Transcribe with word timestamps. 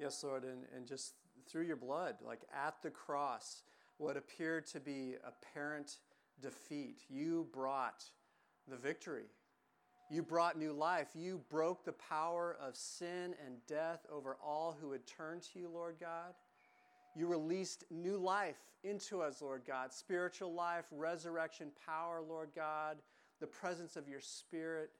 Yes, 0.00 0.24
Lord, 0.24 0.44
and, 0.44 0.64
and 0.74 0.86
just 0.86 1.12
through 1.46 1.64
your 1.64 1.76
blood, 1.76 2.16
like 2.26 2.40
at 2.54 2.74
the 2.82 2.88
cross, 2.88 3.64
what 3.98 4.16
appeared 4.16 4.66
to 4.68 4.80
be 4.80 5.16
apparent 5.26 5.98
defeat, 6.40 7.02
you 7.10 7.46
brought 7.52 8.02
the 8.66 8.78
victory. 8.78 9.26
You 10.10 10.22
brought 10.22 10.58
new 10.58 10.72
life. 10.72 11.08
You 11.14 11.42
broke 11.50 11.84
the 11.84 11.92
power 11.92 12.56
of 12.62 12.76
sin 12.76 13.34
and 13.44 13.56
death 13.66 14.06
over 14.10 14.38
all 14.42 14.74
who 14.80 14.88
would 14.88 15.06
turn 15.06 15.40
to 15.52 15.58
you, 15.58 15.68
Lord 15.68 15.96
God. 16.00 16.32
You 17.14 17.26
released 17.26 17.84
new 17.90 18.16
life 18.16 18.56
into 18.82 19.20
us, 19.20 19.42
Lord 19.42 19.62
God 19.66 19.92
spiritual 19.92 20.54
life, 20.54 20.86
resurrection 20.90 21.72
power, 21.86 22.22
Lord 22.26 22.48
God, 22.56 22.96
the 23.38 23.46
presence 23.46 23.96
of 23.96 24.08
your 24.08 24.20
Spirit. 24.20 24.90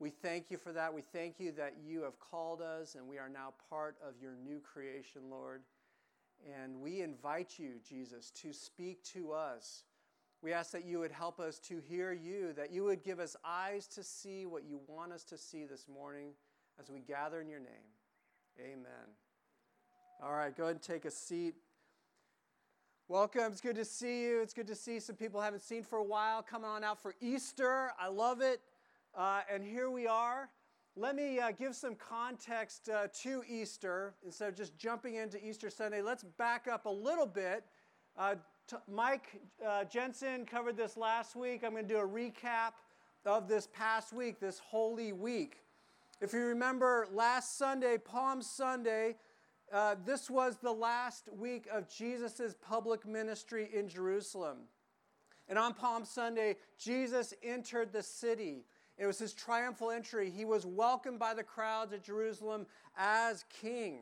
We 0.00 0.08
thank 0.08 0.50
you 0.50 0.56
for 0.56 0.72
that. 0.72 0.94
We 0.94 1.02
thank 1.02 1.38
you 1.38 1.52
that 1.52 1.74
you 1.86 2.02
have 2.02 2.18
called 2.18 2.62
us 2.62 2.94
and 2.94 3.06
we 3.06 3.18
are 3.18 3.28
now 3.28 3.52
part 3.68 3.96
of 4.02 4.14
your 4.20 4.32
new 4.42 4.58
creation, 4.58 5.22
Lord. 5.30 5.60
And 6.58 6.80
we 6.80 7.02
invite 7.02 7.58
you, 7.58 7.72
Jesus, 7.86 8.30
to 8.42 8.54
speak 8.54 9.04
to 9.12 9.32
us. 9.32 9.84
We 10.40 10.54
ask 10.54 10.70
that 10.70 10.86
you 10.86 11.00
would 11.00 11.12
help 11.12 11.38
us 11.38 11.58
to 11.60 11.82
hear 11.86 12.12
you, 12.12 12.54
that 12.54 12.72
you 12.72 12.82
would 12.84 13.02
give 13.02 13.20
us 13.20 13.36
eyes 13.44 13.86
to 13.88 14.02
see 14.02 14.46
what 14.46 14.64
you 14.64 14.80
want 14.86 15.12
us 15.12 15.22
to 15.24 15.36
see 15.36 15.66
this 15.66 15.86
morning 15.86 16.30
as 16.80 16.90
we 16.90 17.00
gather 17.00 17.42
in 17.42 17.48
your 17.50 17.60
name. 17.60 17.68
Amen. 18.58 18.86
All 20.22 20.32
right, 20.32 20.56
go 20.56 20.64
ahead 20.64 20.76
and 20.76 20.82
take 20.82 21.04
a 21.04 21.10
seat. 21.10 21.56
Welcome. 23.06 23.52
It's 23.52 23.60
good 23.60 23.76
to 23.76 23.84
see 23.84 24.22
you. 24.22 24.40
It's 24.40 24.54
good 24.54 24.68
to 24.68 24.74
see 24.74 24.98
some 24.98 25.16
people 25.16 25.40
I 25.40 25.44
haven't 25.44 25.62
seen 25.62 25.82
for 25.82 25.98
a 25.98 26.04
while 26.04 26.42
coming 26.42 26.70
on 26.70 26.84
out 26.84 27.02
for 27.02 27.14
Easter. 27.20 27.90
I 28.00 28.08
love 28.08 28.40
it. 28.40 28.62
Uh, 29.16 29.40
and 29.52 29.64
here 29.64 29.90
we 29.90 30.06
are. 30.06 30.48
Let 30.96 31.16
me 31.16 31.40
uh, 31.40 31.50
give 31.50 31.74
some 31.74 31.96
context 31.96 32.88
uh, 32.88 33.08
to 33.22 33.42
Easter 33.48 34.14
instead 34.24 34.48
of 34.48 34.56
just 34.56 34.76
jumping 34.76 35.16
into 35.16 35.44
Easter 35.44 35.68
Sunday. 35.68 36.00
Let's 36.00 36.22
back 36.22 36.68
up 36.68 36.86
a 36.86 36.90
little 36.90 37.26
bit. 37.26 37.64
Uh, 38.16 38.36
t- 38.68 38.76
Mike 38.88 39.40
uh, 39.66 39.84
Jensen 39.84 40.46
covered 40.46 40.76
this 40.76 40.96
last 40.96 41.34
week. 41.34 41.64
I'm 41.64 41.72
going 41.72 41.86
to 41.86 41.94
do 41.94 41.98
a 41.98 42.06
recap 42.06 42.72
of 43.26 43.48
this 43.48 43.68
past 43.72 44.12
week, 44.12 44.38
this 44.38 44.60
Holy 44.60 45.12
Week. 45.12 45.56
If 46.20 46.32
you 46.32 46.40
remember 46.40 47.08
last 47.12 47.58
Sunday, 47.58 47.98
Palm 47.98 48.42
Sunday, 48.42 49.16
uh, 49.72 49.96
this 50.04 50.30
was 50.30 50.56
the 50.62 50.72
last 50.72 51.28
week 51.36 51.66
of 51.72 51.88
Jesus' 51.88 52.54
public 52.60 53.06
ministry 53.06 53.68
in 53.72 53.88
Jerusalem. 53.88 54.58
And 55.48 55.58
on 55.58 55.74
Palm 55.74 56.04
Sunday, 56.04 56.56
Jesus 56.78 57.34
entered 57.42 57.92
the 57.92 58.04
city. 58.04 58.66
It 59.00 59.06
was 59.06 59.18
his 59.18 59.32
triumphal 59.32 59.90
entry. 59.90 60.30
He 60.30 60.44
was 60.44 60.66
welcomed 60.66 61.18
by 61.18 61.32
the 61.32 61.42
crowds 61.42 61.94
at 61.94 62.04
Jerusalem 62.04 62.66
as 62.98 63.46
king. 63.48 64.00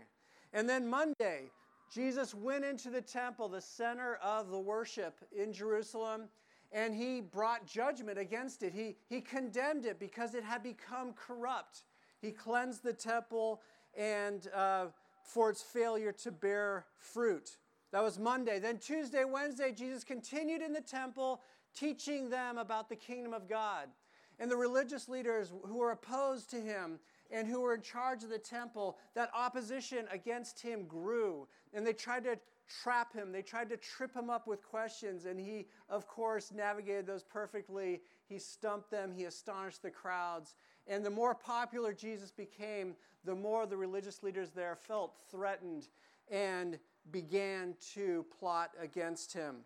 And 0.53 0.69
then 0.69 0.89
Monday, 0.89 1.53
Jesus 1.95 2.35
went 2.35 2.65
into 2.65 2.91
the 2.91 3.01
temple, 3.01 3.49
the 3.49 3.61
center 3.61 4.17
of 4.17 4.51
the 4.51 4.59
worship 4.59 5.15
in 5.31 5.53
Jerusalem, 5.53 6.25
and 6.73 6.97
he 6.97 7.21
brought 7.21 7.65
judgment 7.65 8.19
against 8.19 8.65
it. 8.65 8.75
He, 8.75 8.97
he 9.09 9.21
condemned 9.21 9.87
it 9.87 10.01
because 10.01 10.35
it 10.35 10.43
had 10.43 10.65
become 10.65 11.13
corrupt. 11.13 11.85
He 12.21 12.33
cleansed 12.33 12.83
the 12.83 12.93
temple 12.93 13.63
and 13.97 14.49
uh, 14.53 14.87
for 15.23 15.49
its 15.49 15.63
failure 15.63 16.11
to 16.25 16.33
bear 16.33 16.87
fruit. 16.99 17.57
That 17.93 18.03
was 18.03 18.19
Monday. 18.19 18.59
Then 18.59 18.79
Tuesday, 18.79 19.25
Wednesday, 19.25 19.71
Jesus 19.71 20.03
continued 20.03 20.61
in 20.61 20.73
the 20.73 20.81
temple 20.81 21.41
teaching 21.73 22.31
them 22.31 22.59
about 22.59 22.89
the 22.89 22.97
kingdom 22.97 23.33
of 23.33 23.49
God. 23.49 23.89
And 24.39 24.51
the 24.51 24.57
religious 24.57 25.09
leaders 25.09 25.53
who 25.65 25.79
were 25.79 25.91
opposed 25.91 26.51
to 26.51 26.61
him 26.61 26.99
and 27.31 27.47
who 27.47 27.61
were 27.61 27.75
in 27.75 27.83
charge 27.83 28.23
of 28.23 28.31
the 28.31 28.39
temple, 28.39 28.99
that 29.15 29.31
opposition 29.35 30.07
against 30.11 30.61
him 30.61 30.87
grew. 30.87 31.47
And 31.75 31.87
they 31.87 31.93
tried 31.93 32.25
to 32.25 32.39
trap 32.83 33.13
him, 33.13 33.33
they 33.33 33.43
tried 33.43 33.69
to 33.71 33.77
trip 33.77 34.15
him 34.15 34.31
up 34.31 34.47
with 34.47 34.63
questions. 34.63 35.25
And 35.25 35.41
he, 35.41 35.67
of 35.89 36.07
course, 36.07 36.53
navigated 36.55 37.07
those 37.07 37.23
perfectly. 37.23 38.01
He 38.29 38.39
stumped 38.39 38.91
them, 38.91 39.13
he 39.13 39.25
astonished 39.25 39.83
the 39.83 39.91
crowds. 39.91 40.55
And 40.87 41.05
the 41.05 41.11
more 41.11 41.35
popular 41.35 41.93
Jesus 41.93 42.31
became, 42.31 42.95
the 43.25 43.35
more 43.35 43.67
the 43.67 43.77
religious 43.77 44.23
leaders 44.23 44.51
there 44.55 44.77
felt 44.77 45.17
threatened 45.31 45.89
and 46.31 46.79
began 47.11 47.75
to 47.95 48.25
plot 48.39 48.71
against 48.81 49.33
him. 49.33 49.57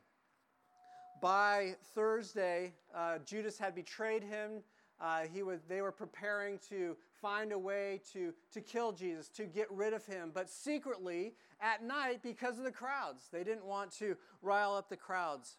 By 1.21 1.77
Thursday, 1.95 2.73
uh, 2.95 3.19
Judas 3.25 3.59
had 3.59 3.75
betrayed 3.75 4.25
him. 4.25 4.63
Uh, 5.03 5.23
he 5.33 5.43
was, 5.43 5.61
they 5.69 5.83
were 5.83 5.91
preparing 5.91 6.61
to 6.71 6.97
find 7.21 7.51
a 7.51 7.59
way 7.59 8.01
to, 8.13 8.33
to 8.53 8.61
kill 8.61 8.93
Jesus, 8.93 9.29
to 9.31 9.47
get 9.47 9.67
rid 9.73 9.93
of 9.93 10.07
him, 10.07 10.31
but 10.33 10.49
secretly 10.49 11.35
at 11.61 11.83
night 11.83 12.23
because 12.23 12.57
of 12.57 12.65
the 12.65 12.71
crowds. 12.71 13.25
They 13.33 13.43
didn't 13.43 13.65
want 13.65 13.91
to 13.99 14.17
rile 14.43 14.75
up 14.75 14.89
the 14.89 14.97
crowds. 14.97 15.57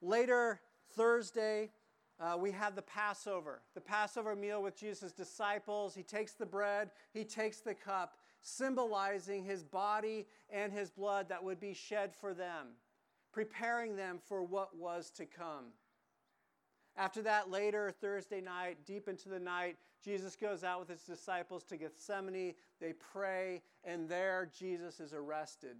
Later, 0.00 0.60
Thursday, 0.94 1.70
uh, 2.18 2.36
we 2.38 2.50
have 2.50 2.74
the 2.74 2.82
Passover, 2.82 3.60
the 3.74 3.80
Passover 3.80 4.34
meal 4.34 4.62
with 4.62 4.74
Jesus' 4.74 5.12
disciples. 5.12 5.94
He 5.94 6.02
takes 6.02 6.32
the 6.32 6.46
bread, 6.46 6.90
he 7.12 7.24
takes 7.24 7.60
the 7.60 7.74
cup, 7.74 8.14
symbolizing 8.40 9.44
his 9.44 9.64
body 9.64 10.26
and 10.48 10.72
his 10.72 10.90
blood 10.90 11.28
that 11.28 11.44
would 11.44 11.60
be 11.60 11.74
shed 11.74 12.14
for 12.14 12.32
them, 12.32 12.68
preparing 13.32 13.96
them 13.96 14.18
for 14.18 14.42
what 14.42 14.74
was 14.74 15.10
to 15.10 15.26
come. 15.26 15.66
After 16.96 17.20
that, 17.22 17.50
later, 17.50 17.92
Thursday 18.00 18.40
night, 18.40 18.78
deep 18.86 19.06
into 19.06 19.28
the 19.28 19.38
night, 19.38 19.76
Jesus 20.02 20.34
goes 20.34 20.64
out 20.64 20.80
with 20.80 20.88
his 20.88 21.02
disciples 21.02 21.62
to 21.64 21.76
Gethsemane. 21.76 22.54
They 22.80 22.94
pray, 23.12 23.62
and 23.84 24.08
there 24.08 24.50
Jesus 24.58 24.98
is 25.00 25.12
arrested, 25.12 25.76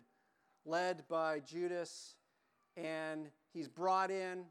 led 0.66 1.04
by 1.08 1.40
Judas, 1.40 2.16
and 2.76 3.30
he's 3.52 3.68
brought 3.68 4.10
in 4.10 4.44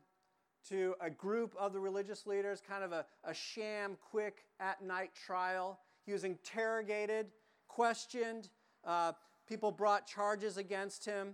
to 0.69 0.95
a 0.99 1.09
group 1.09 1.55
of 1.59 1.73
the 1.73 1.79
religious 1.79 2.25
leaders, 2.25 2.61
kind 2.67 2.83
of 2.83 2.91
a, 2.91 3.05
a 3.23 3.33
sham, 3.33 3.95
quick 4.01 4.45
at 4.59 4.81
night 4.83 5.11
trial. 5.13 5.79
He 6.03 6.13
was 6.13 6.23
interrogated, 6.23 7.27
questioned. 7.67 8.49
Uh, 8.83 9.11
people 9.47 9.71
brought 9.71 10.07
charges 10.07 10.57
against 10.57 11.05
him. 11.05 11.33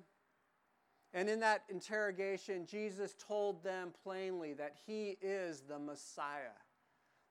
And 1.13 1.29
in 1.29 1.41
that 1.41 1.63
interrogation, 1.69 2.65
Jesus 2.65 3.15
told 3.19 3.63
them 3.63 3.91
plainly 4.03 4.53
that 4.53 4.75
he 4.85 5.17
is 5.21 5.61
the 5.61 5.79
Messiah, 5.79 6.55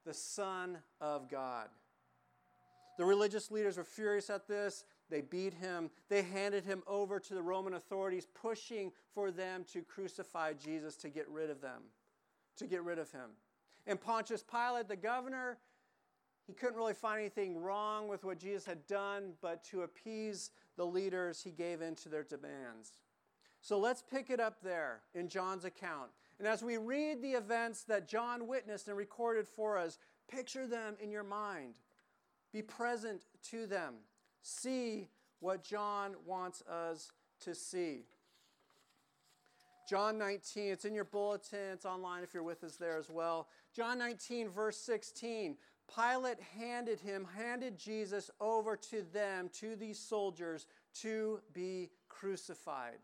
the 0.04 0.12
Son 0.12 0.78
of 1.00 1.30
God. 1.30 1.68
The 2.98 3.04
religious 3.06 3.50
leaders 3.50 3.78
were 3.78 3.84
furious 3.84 4.28
at 4.28 4.46
this. 4.46 4.84
They 5.08 5.22
beat 5.22 5.54
him. 5.54 5.90
They 6.10 6.22
handed 6.22 6.64
him 6.64 6.82
over 6.86 7.18
to 7.18 7.34
the 7.34 7.40
Roman 7.40 7.74
authorities, 7.74 8.26
pushing 8.26 8.92
for 9.14 9.30
them 9.30 9.64
to 9.72 9.80
crucify 9.80 10.52
Jesus 10.52 10.96
to 10.96 11.08
get 11.08 11.26
rid 11.30 11.48
of 11.48 11.62
them, 11.62 11.82
to 12.58 12.66
get 12.66 12.84
rid 12.84 12.98
of 12.98 13.10
him. 13.10 13.30
And 13.86 13.98
Pontius 13.98 14.44
Pilate, 14.44 14.88
the 14.88 14.96
governor, 14.96 15.56
he 16.46 16.52
couldn't 16.52 16.76
really 16.76 16.94
find 16.94 17.20
anything 17.20 17.62
wrong 17.62 18.08
with 18.08 18.24
what 18.24 18.38
Jesus 18.38 18.66
had 18.66 18.86
done, 18.86 19.32
but 19.40 19.64
to 19.64 19.82
appease 19.82 20.50
the 20.76 20.84
leaders, 20.84 21.42
he 21.42 21.50
gave 21.50 21.80
in 21.80 21.94
to 21.96 22.08
their 22.08 22.24
demands. 22.24 22.92
So 23.60 23.78
let's 23.78 24.02
pick 24.02 24.30
it 24.30 24.40
up 24.40 24.62
there 24.62 25.02
in 25.14 25.28
John's 25.28 25.64
account. 25.64 26.10
And 26.38 26.48
as 26.48 26.62
we 26.62 26.78
read 26.78 27.20
the 27.20 27.32
events 27.32 27.82
that 27.84 28.08
John 28.08 28.46
witnessed 28.46 28.88
and 28.88 28.96
recorded 28.96 29.46
for 29.46 29.76
us, 29.76 29.98
picture 30.30 30.66
them 30.66 30.96
in 31.00 31.10
your 31.10 31.24
mind. 31.24 31.74
Be 32.52 32.62
present 32.62 33.26
to 33.50 33.66
them. 33.66 33.94
See 34.42 35.08
what 35.40 35.62
John 35.62 36.14
wants 36.24 36.62
us 36.62 37.12
to 37.40 37.54
see. 37.54 38.04
John 39.88 40.16
19, 40.18 40.72
it's 40.72 40.84
in 40.84 40.94
your 40.94 41.04
bulletin, 41.04 41.72
it's 41.72 41.84
online 41.84 42.22
if 42.22 42.32
you're 42.32 42.42
with 42.42 42.62
us 42.64 42.76
there 42.76 42.96
as 42.96 43.10
well. 43.10 43.48
John 43.74 43.98
19, 43.98 44.48
verse 44.48 44.76
16. 44.78 45.56
Pilate 45.94 46.38
handed 46.56 47.00
him, 47.00 47.26
handed 47.36 47.76
Jesus 47.76 48.30
over 48.40 48.76
to 48.76 49.02
them, 49.12 49.50
to 49.54 49.74
these 49.74 49.98
soldiers, 49.98 50.66
to 50.94 51.40
be 51.52 51.90
crucified 52.08 52.98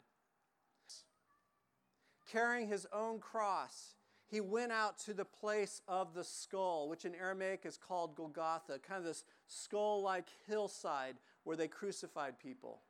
carrying 2.30 2.68
his 2.68 2.86
own 2.92 3.18
cross, 3.18 3.94
he 4.28 4.40
went 4.40 4.72
out 4.72 4.98
to 5.00 5.14
the 5.14 5.24
place 5.24 5.80
of 5.86 6.14
the 6.14 6.24
skull, 6.24 6.88
which 6.88 7.04
in 7.04 7.14
Aramaic 7.14 7.64
is 7.64 7.76
called 7.76 8.16
Golgotha, 8.16 8.78
kind 8.80 8.98
of 8.98 9.04
this 9.04 9.24
skull 9.46 10.02
like 10.02 10.26
hillside 10.46 11.16
where 11.44 11.56
they 11.56 11.68
crucified 11.68 12.38
people. 12.38 12.82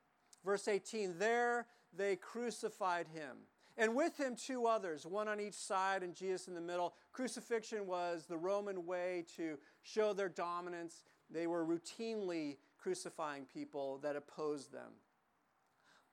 Verse 0.43 0.67
18 0.67 1.19
There 1.19 1.67
they 1.95 2.15
crucified 2.15 3.07
him. 3.07 3.37
And 3.79 3.95
with 3.95 4.17
him, 4.19 4.35
two 4.35 4.65
others, 4.65 5.05
one 5.05 5.27
on 5.27 5.39
each 5.39 5.53
side 5.53 6.01
and 6.01 6.15
Jesus 6.15 6.47
in 6.47 6.55
the 6.55 6.61
middle. 6.61 6.95
Crucifixion 7.11 7.85
was 7.85 8.25
the 8.25 8.37
Roman 8.37 8.87
way 8.87 9.23
to 9.35 9.59
show 9.83 10.13
their 10.13 10.29
dominance. 10.29 11.03
They 11.29 11.45
were 11.45 11.63
routinely 11.63 12.57
crucifying 12.79 13.45
people 13.45 13.99
that 13.99 14.15
opposed 14.15 14.71
them. 14.71 14.93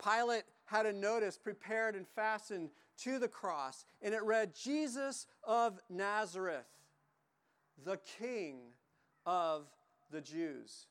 Pilate 0.03 0.45
had 0.67 0.85
a 0.85 0.93
notice 0.93 1.39
prepared 1.39 1.95
and 1.95 2.07
fastened 2.07 2.71
to 3.03 3.19
the 3.19 3.29
cross, 3.29 3.85
and 4.03 4.15
it 4.15 4.23
read, 4.23 4.55
Jesus 4.55 5.27
of 5.43 5.81
Nazareth, 5.91 6.67
the 7.85 7.99
King 8.19 8.59
of 9.27 9.67
the 10.11 10.21
Jews. 10.21 10.87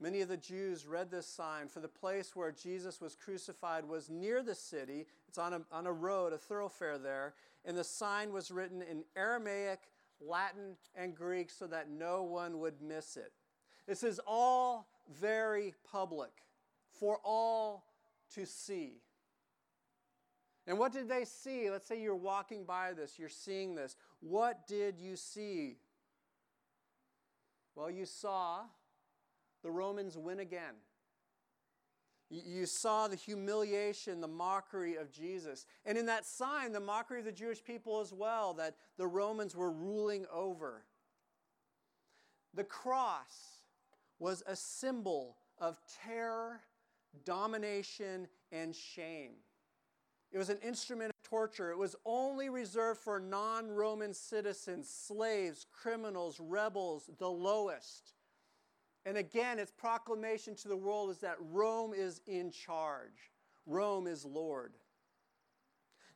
Many 0.00 0.20
of 0.20 0.28
the 0.28 0.36
Jews 0.36 0.86
read 0.86 1.10
this 1.10 1.26
sign, 1.26 1.66
for 1.66 1.80
the 1.80 1.88
place 1.88 2.36
where 2.36 2.52
Jesus 2.52 3.00
was 3.00 3.16
crucified 3.16 3.84
was 3.84 4.08
near 4.08 4.42
the 4.44 4.54
city. 4.54 5.06
It's 5.26 5.38
on 5.38 5.52
a, 5.52 5.60
on 5.72 5.86
a 5.86 5.92
road, 5.92 6.32
a 6.32 6.38
thoroughfare 6.38 6.98
there. 6.98 7.34
And 7.64 7.76
the 7.76 7.82
sign 7.82 8.32
was 8.32 8.52
written 8.52 8.80
in 8.80 9.02
Aramaic, 9.16 9.80
Latin, 10.20 10.76
and 10.94 11.16
Greek 11.16 11.50
so 11.50 11.66
that 11.66 11.90
no 11.90 12.22
one 12.22 12.60
would 12.60 12.80
miss 12.80 13.16
it. 13.16 13.32
This 13.88 14.04
is 14.04 14.20
all 14.24 14.86
very 15.20 15.74
public 15.90 16.30
for 16.92 17.18
all 17.24 17.84
to 18.34 18.46
see. 18.46 19.02
And 20.68 20.78
what 20.78 20.92
did 20.92 21.08
they 21.08 21.24
see? 21.24 21.70
Let's 21.70 21.88
say 21.88 22.00
you're 22.00 22.14
walking 22.14 22.64
by 22.64 22.92
this, 22.92 23.18
you're 23.18 23.30
seeing 23.30 23.74
this. 23.74 23.96
What 24.20 24.68
did 24.68 25.00
you 25.00 25.16
see? 25.16 25.78
Well, 27.74 27.90
you 27.90 28.04
saw 28.04 28.60
the 29.62 29.70
Romans 29.70 30.18
win 30.18 30.40
again. 30.40 30.74
You 32.30 32.66
saw 32.66 33.08
the 33.08 33.16
humiliation, 33.16 34.20
the 34.20 34.28
mockery 34.28 34.96
of 34.96 35.10
Jesus. 35.10 35.64
And 35.86 35.96
in 35.96 36.04
that 36.06 36.26
sign, 36.26 36.72
the 36.72 36.80
mockery 36.80 37.20
of 37.20 37.24
the 37.24 37.32
Jewish 37.32 37.64
people 37.64 38.00
as 38.00 38.12
well, 38.12 38.52
that 38.54 38.74
the 38.98 39.06
Romans 39.06 39.56
were 39.56 39.72
ruling 39.72 40.26
over. 40.30 40.84
The 42.52 42.64
cross 42.64 43.62
was 44.18 44.42
a 44.46 44.54
symbol 44.54 45.38
of 45.56 45.80
terror, 46.04 46.60
domination, 47.24 48.28
and 48.52 48.76
shame. 48.76 49.36
It 50.30 50.38
was 50.38 50.50
an 50.50 50.58
instrument 50.58 51.10
of 51.10 51.28
torture. 51.28 51.70
It 51.70 51.78
was 51.78 51.96
only 52.04 52.50
reserved 52.50 53.00
for 53.00 53.18
non 53.18 53.68
Roman 53.68 54.12
citizens, 54.12 54.88
slaves, 54.88 55.66
criminals, 55.72 56.38
rebels, 56.38 57.10
the 57.18 57.30
lowest. 57.30 58.12
And 59.06 59.16
again, 59.16 59.58
its 59.58 59.70
proclamation 59.70 60.54
to 60.56 60.68
the 60.68 60.76
world 60.76 61.10
is 61.10 61.18
that 61.20 61.36
Rome 61.40 61.94
is 61.94 62.20
in 62.26 62.50
charge, 62.50 63.32
Rome 63.66 64.06
is 64.06 64.24
Lord. 64.24 64.74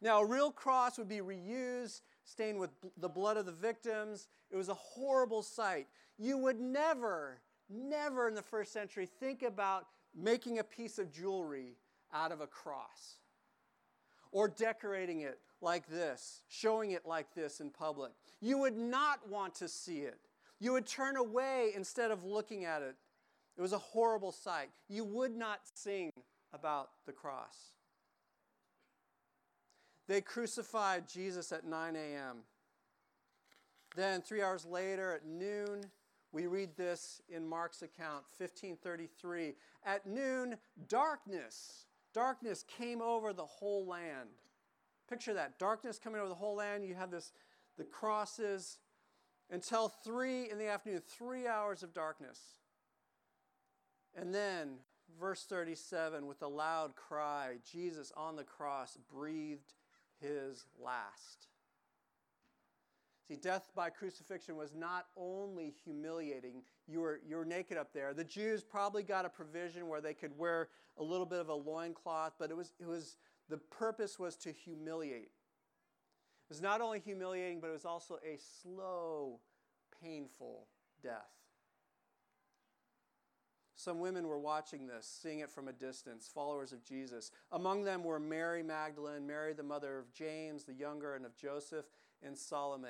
Now, 0.03 0.21
a 0.21 0.27
real 0.27 0.51
cross 0.51 0.99
would 0.99 1.09
be 1.09 1.21
reused, 1.21 2.01
stained 2.25 2.59
with 2.59 2.71
the 2.99 3.09
blood 3.09 3.37
of 3.37 3.47
the 3.47 3.53
victims. 3.53 4.29
It 4.51 4.57
was 4.57 4.69
a 4.69 4.75
horrible 4.75 5.43
sight. 5.43 5.87
You 6.19 6.39
would 6.39 6.61
never, 6.61 7.41
never 7.71 8.29
in 8.29 8.35
the 8.35 8.43
first 8.43 8.73
century 8.73 9.07
think 9.07 9.43
about 9.43 9.87
making 10.15 10.59
a 10.59 10.65
piece 10.65 10.99
of 10.99 11.11
jewelry 11.11 11.77
out 12.13 12.33
of 12.33 12.41
a 12.41 12.47
cross 12.49 13.19
or 14.33 14.49
decorating 14.49 15.21
it 15.21 15.39
like 15.61 15.87
this, 15.87 16.41
showing 16.49 16.91
it 16.91 17.07
like 17.07 17.35
this 17.35 17.61
in 17.61 17.71
public. 17.71 18.13
You 18.41 18.59
would 18.59 18.77
not 18.77 19.29
want 19.29 19.55
to 19.57 19.69
see 19.69 19.99
it. 19.99 20.19
You 20.59 20.73
would 20.73 20.87
turn 20.87 21.17
away 21.17 21.73
instead 21.77 22.11
of 22.11 22.25
looking 22.25 22.65
at 22.65 22.83
it. 22.83 22.97
It 23.57 23.61
was 23.61 23.73
a 23.73 23.79
horrible 23.79 24.33
sight. 24.33 24.71
You 24.89 25.05
would 25.05 25.37
not 25.37 25.61
sing 25.75 26.11
about 26.53 26.91
the 27.07 27.13
cross. 27.13 27.73
They 30.09 30.21
crucified 30.21 31.09
Jesus 31.09 31.53
at 31.53 31.65
9 31.65 31.97
a.m. 31.97 32.39
Then, 33.95 34.23
three 34.23 34.43
hours 34.43 34.65
later 34.65 35.13
at 35.13 35.27
noon, 35.27 35.85
we 36.33 36.47
read 36.47 36.71
this 36.77 37.21
in 37.29 37.47
Mark's 37.47 37.83
account, 37.83 38.25
1533. 38.39 39.55
At 39.85 40.07
noon, 40.07 40.57
darkness 40.89 41.87
darkness 42.15 42.65
came 42.79 43.01
over 43.01 43.33
the 43.33 43.45
whole 43.45 43.87
land. 43.87 44.29
Picture 45.09 45.35
that 45.35 45.59
darkness 45.59 45.99
coming 45.99 46.21
over 46.21 46.29
the 46.29 46.35
whole 46.35 46.57
land. 46.57 46.85
You 46.85 46.95
have 46.95 47.11
this, 47.11 47.33
the 47.77 47.85
crosses 47.85 48.79
until 49.51 49.89
three 49.89 50.51
in 50.51 50.59
the 50.59 50.69
afternoon, 50.69 51.03
three 51.07 51.47
hours 51.47 51.83
of 51.83 51.93
darkness. 51.93 52.41
And 54.15 54.35
then, 54.35 54.79
verse 55.21 55.45
37, 55.45 56.27
with 56.27 56.43
a 56.43 56.49
loud 56.49 56.97
cry, 56.97 57.57
Jesus 57.71 58.13
on 58.17 58.37
the 58.37 58.45
cross 58.45 58.97
breathed 59.13 59.75
his 60.21 60.65
last. 60.83 61.49
See, 63.33 63.39
death 63.39 63.71
by 63.75 63.89
crucifixion 63.89 64.57
was 64.57 64.75
not 64.75 65.07
only 65.17 65.73
humiliating, 65.85 66.63
you 66.87 67.01
were, 67.01 67.19
you 67.27 67.37
were 67.37 67.47
naked 67.47 67.79
up 67.79 67.95
there. 67.95 68.13
The 68.13 68.25
Jews 68.25 68.63
probably 68.63 69.03
got 69.03 69.25
a 69.25 69.31
provision 69.31 69.89
where 69.89 70.03
they 70.03 70.13
could 70.13 70.37
wear 70.37 70.69
a 70.99 71.03
little 71.03 71.25
bit 71.25 71.39
of 71.39 71.49
a 71.49 71.55
loincloth, 71.55 72.35
but 72.39 72.51
it 72.51 72.57
was, 72.57 72.75
it 72.79 72.87
was, 72.87 73.17
the 73.49 73.57
purpose 73.57 74.19
was 74.19 74.37
to 74.37 74.53
humiliate. 74.53 75.31
It 75.31 76.51
was 76.51 76.61
not 76.61 76.83
only 76.83 77.01
humiliating, 77.01 77.61
but 77.61 77.69
it 77.69 77.73
was 77.73 77.87
also 77.87 78.17
a 78.17 78.37
slow, 78.63 79.41
painful 80.03 80.67
death. 81.03 81.33
Some 83.75 83.99
women 83.99 84.29
were 84.29 84.39
watching 84.39 84.87
this, 84.87 85.07
seeing 85.23 85.39
it 85.39 85.51
from 85.51 85.69
a 85.69 85.73
distance, 85.73 86.31
followers 86.33 86.73
of 86.73 86.85
Jesus. 86.85 87.31
Among 87.51 87.83
them 87.83 88.05
were 88.05 88.21
Mary 88.21 88.63
Magdalene, 88.63 89.27
Mary, 89.27 89.55
the 89.55 89.63
mother 89.63 89.99
of 89.99 90.13
James 90.13 90.65
the 90.65 90.75
younger, 90.75 91.15
and 91.15 91.25
of 91.25 91.35
Joseph, 91.35 91.87
and 92.25 92.37
Salome. 92.37 92.89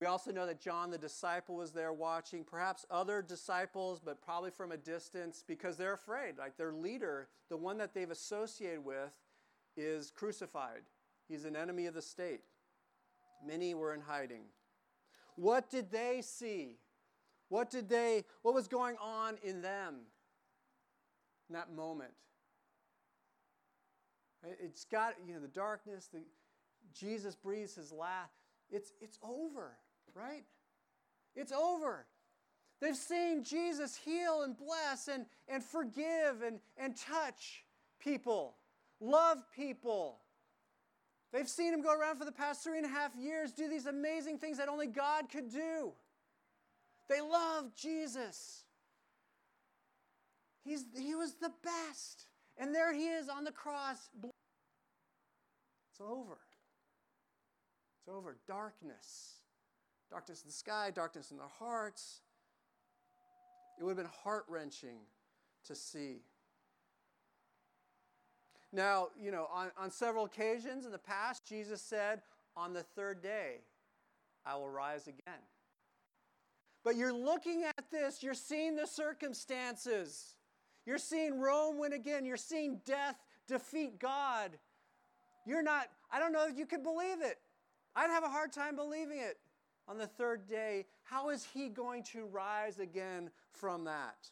We 0.00 0.06
also 0.06 0.30
know 0.30 0.46
that 0.46 0.60
John 0.60 0.90
the 0.90 0.98
disciple 0.98 1.56
was 1.56 1.72
there 1.72 1.92
watching, 1.92 2.44
perhaps 2.44 2.84
other 2.90 3.22
disciples, 3.22 3.98
but 3.98 4.20
probably 4.20 4.50
from 4.50 4.72
a 4.72 4.76
distance 4.76 5.42
because 5.46 5.76
they're 5.76 5.94
afraid. 5.94 6.36
Like 6.38 6.56
their 6.56 6.72
leader, 6.72 7.28
the 7.48 7.56
one 7.56 7.78
that 7.78 7.94
they've 7.94 8.10
associated 8.10 8.84
with, 8.84 9.10
is 9.76 10.10
crucified. 10.10 10.82
He's 11.28 11.44
an 11.44 11.56
enemy 11.56 11.86
of 11.86 11.94
the 11.94 12.02
state. 12.02 12.40
Many 13.46 13.74
were 13.74 13.94
in 13.94 14.00
hiding. 14.00 14.44
What 15.36 15.70
did 15.70 15.90
they 15.90 16.20
see? 16.22 16.78
What 17.48 17.70
did 17.70 17.88
they 17.88 18.24
what 18.42 18.54
was 18.54 18.68
going 18.68 18.96
on 19.00 19.36
in 19.42 19.62
them 19.62 19.96
in 21.48 21.54
that 21.54 21.72
moment? 21.72 22.12
It's 24.60 24.84
got, 24.84 25.14
you 25.26 25.34
know, 25.34 25.40
the 25.40 25.48
darkness, 25.48 26.08
the 26.12 26.20
Jesus 26.92 27.34
breathes 27.34 27.74
his 27.74 27.92
last. 27.92 28.45
It's, 28.70 28.92
it's 29.00 29.18
over, 29.22 29.76
right? 30.14 30.44
It's 31.34 31.52
over. 31.52 32.06
They've 32.80 32.96
seen 32.96 33.42
Jesus 33.42 33.96
heal 33.96 34.42
and 34.42 34.56
bless 34.56 35.08
and, 35.08 35.26
and 35.48 35.62
forgive 35.62 36.42
and, 36.44 36.60
and 36.76 36.96
touch 36.96 37.64
people, 38.00 38.56
love 39.00 39.38
people. 39.54 40.18
They've 41.32 41.48
seen 41.48 41.72
him 41.72 41.82
go 41.82 41.92
around 41.92 42.18
for 42.18 42.24
the 42.24 42.32
past 42.32 42.62
three 42.62 42.76
and 42.78 42.86
a 42.86 42.90
half 42.90 43.14
years, 43.16 43.52
do 43.52 43.68
these 43.68 43.86
amazing 43.86 44.38
things 44.38 44.58
that 44.58 44.68
only 44.68 44.86
God 44.86 45.30
could 45.30 45.50
do. 45.50 45.92
They 47.08 47.20
love 47.20 47.74
Jesus. 47.76 48.64
He's, 50.64 50.84
he 50.98 51.14
was 51.14 51.34
the 51.34 51.52
best. 51.62 52.26
And 52.58 52.74
there 52.74 52.92
he 52.92 53.06
is 53.06 53.28
on 53.28 53.44
the 53.44 53.52
cross. 53.52 54.08
It's 55.90 56.00
over. 56.00 56.38
It's 58.06 58.14
over. 58.14 58.36
Darkness. 58.46 59.40
Darkness 60.10 60.42
in 60.42 60.48
the 60.48 60.52
sky, 60.52 60.92
darkness 60.94 61.32
in 61.32 61.38
their 61.38 61.46
hearts. 61.58 62.20
It 63.78 63.84
would 63.84 63.90
have 63.90 63.96
been 63.96 64.12
heart 64.22 64.44
wrenching 64.48 64.98
to 65.66 65.74
see. 65.74 66.20
Now, 68.72 69.08
you 69.20 69.32
know, 69.32 69.48
on, 69.52 69.70
on 69.76 69.90
several 69.90 70.24
occasions 70.24 70.86
in 70.86 70.92
the 70.92 70.98
past, 70.98 71.44
Jesus 71.46 71.82
said, 71.82 72.22
On 72.56 72.72
the 72.72 72.82
third 72.82 73.22
day, 73.22 73.56
I 74.44 74.54
will 74.54 74.68
rise 74.68 75.08
again. 75.08 75.42
But 76.84 76.94
you're 76.94 77.12
looking 77.12 77.64
at 77.64 77.90
this, 77.90 78.22
you're 78.22 78.34
seeing 78.34 78.76
the 78.76 78.86
circumstances. 78.86 80.36
You're 80.84 80.98
seeing 80.98 81.40
Rome 81.40 81.78
win 81.78 81.92
again. 81.92 82.24
You're 82.24 82.36
seeing 82.36 82.80
death 82.84 83.16
defeat 83.48 83.98
God. 83.98 84.52
You're 85.44 85.62
not, 85.62 85.88
I 86.12 86.20
don't 86.20 86.32
know 86.32 86.46
if 86.46 86.56
you 86.56 86.66
could 86.66 86.84
believe 86.84 87.20
it. 87.20 87.38
I'd 87.96 88.10
have 88.10 88.24
a 88.24 88.28
hard 88.28 88.52
time 88.52 88.76
believing 88.76 89.18
it 89.18 89.38
on 89.88 89.96
the 89.96 90.06
third 90.06 90.46
day. 90.46 90.84
How 91.02 91.30
is 91.30 91.46
he 91.54 91.70
going 91.70 92.02
to 92.12 92.26
rise 92.26 92.78
again 92.78 93.30
from 93.50 93.84
that? 93.84 94.28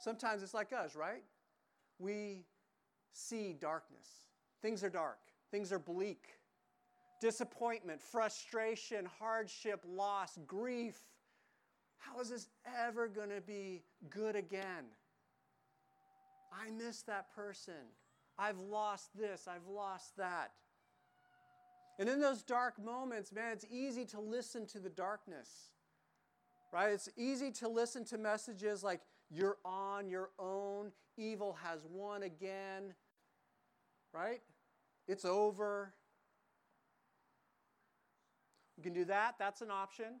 Sometimes 0.00 0.42
it's 0.42 0.52
like 0.52 0.72
us, 0.74 0.94
right? 0.94 1.24
We 1.98 2.44
see 3.10 3.56
darkness. 3.58 4.06
Things 4.60 4.84
are 4.84 4.90
dark, 4.90 5.18
things 5.50 5.72
are 5.72 5.78
bleak. 5.78 6.26
Disappointment, 7.20 8.00
frustration, 8.00 9.08
hardship, 9.18 9.84
loss, 9.88 10.38
grief. 10.46 11.00
How 11.96 12.20
is 12.20 12.30
this 12.30 12.46
ever 12.86 13.08
going 13.08 13.30
to 13.30 13.40
be 13.40 13.82
good 14.08 14.36
again? 14.36 14.84
I 16.52 16.70
miss 16.70 17.02
that 17.02 17.34
person. 17.34 17.74
I've 18.38 18.58
lost 18.58 19.10
this, 19.18 19.48
I've 19.48 19.66
lost 19.66 20.16
that. 20.16 20.52
And 21.98 22.08
in 22.08 22.20
those 22.20 22.42
dark 22.42 22.82
moments, 22.82 23.32
man, 23.32 23.52
it's 23.52 23.66
easy 23.70 24.04
to 24.06 24.20
listen 24.20 24.66
to 24.66 24.78
the 24.78 24.88
darkness, 24.88 25.48
right? 26.72 26.90
It's 26.92 27.08
easy 27.16 27.50
to 27.52 27.68
listen 27.68 28.04
to 28.06 28.18
messages 28.18 28.84
like, 28.84 29.00
you're 29.30 29.58
on 29.64 30.08
your 30.08 30.30
own, 30.38 30.92
evil 31.16 31.58
has 31.62 31.80
won 31.90 32.22
again, 32.22 32.94
right? 34.14 34.40
It's 35.06 35.24
over. 35.24 35.92
We 38.76 38.84
can 38.84 38.94
do 38.94 39.04
that, 39.06 39.34
that's 39.38 39.60
an 39.60 39.70
option. 39.70 40.20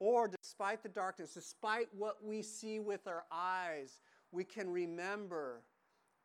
Or 0.00 0.28
despite 0.28 0.82
the 0.82 0.88
darkness, 0.88 1.34
despite 1.34 1.88
what 1.92 2.24
we 2.24 2.42
see 2.42 2.80
with 2.80 3.06
our 3.06 3.24
eyes, 3.30 4.00
we 4.32 4.44
can 4.44 4.70
remember 4.70 5.60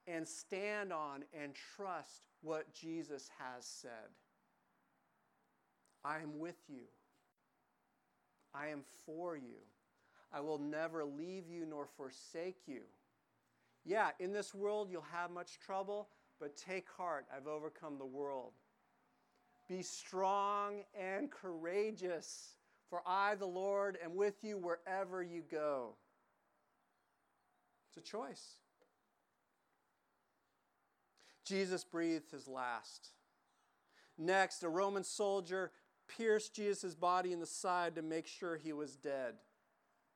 and 0.08 0.28
stand 0.28 0.92
on 0.92 1.24
and 1.34 1.54
trust 1.76 2.24
what 2.42 2.74
Jesus 2.74 3.30
has 3.38 3.66
said. 3.66 4.10
I 6.04 6.18
am 6.18 6.40
with 6.40 6.58
you. 6.68 6.86
I 8.54 8.68
am 8.68 8.82
for 9.06 9.36
you. 9.38 9.60
I 10.34 10.40
will 10.40 10.60
never 10.60 11.04
leave 11.06 11.48
you 11.48 11.66
nor 11.66 11.86
forsake 11.86 12.62
you. 12.66 12.82
Yeah, 13.84 14.10
in 14.20 14.32
this 14.32 14.54
world 14.54 14.90
you'll 14.92 15.06
have 15.12 15.32
much 15.32 15.60
trouble, 15.60 16.10
but 16.40 16.58
take 16.58 16.88
heart. 16.90 17.26
I've 17.36 17.48
overcome 17.48 17.98
the 17.98 18.06
world. 18.06 18.54
Be 19.68 19.82
strong 19.82 20.84
and 21.00 21.32
courageous, 21.32 22.56
for 22.90 23.02
I, 23.06 23.36
the 23.36 23.46
Lord, 23.46 23.98
am 24.04 24.16
with 24.16 24.44
you 24.44 24.58
wherever 24.58 25.24
you 25.24 25.44
go. 25.50 25.96
It's 27.90 27.98
a 27.98 28.10
choice. 28.10 28.61
Jesus 31.46 31.84
breathed 31.84 32.32
his 32.32 32.48
last. 32.48 33.10
Next, 34.18 34.64
a 34.64 34.70
Roman 34.70 35.04
soldier 35.04 35.72
pierced 36.08 36.54
Jesus' 36.54 36.96
body 36.96 37.32
in 37.32 37.40
the 37.40 37.46
side 37.46 37.96
to 37.96 38.02
make 38.02 38.28
sure 38.28 38.56
he 38.56 38.74
was 38.74 38.96
dead. 38.96 39.36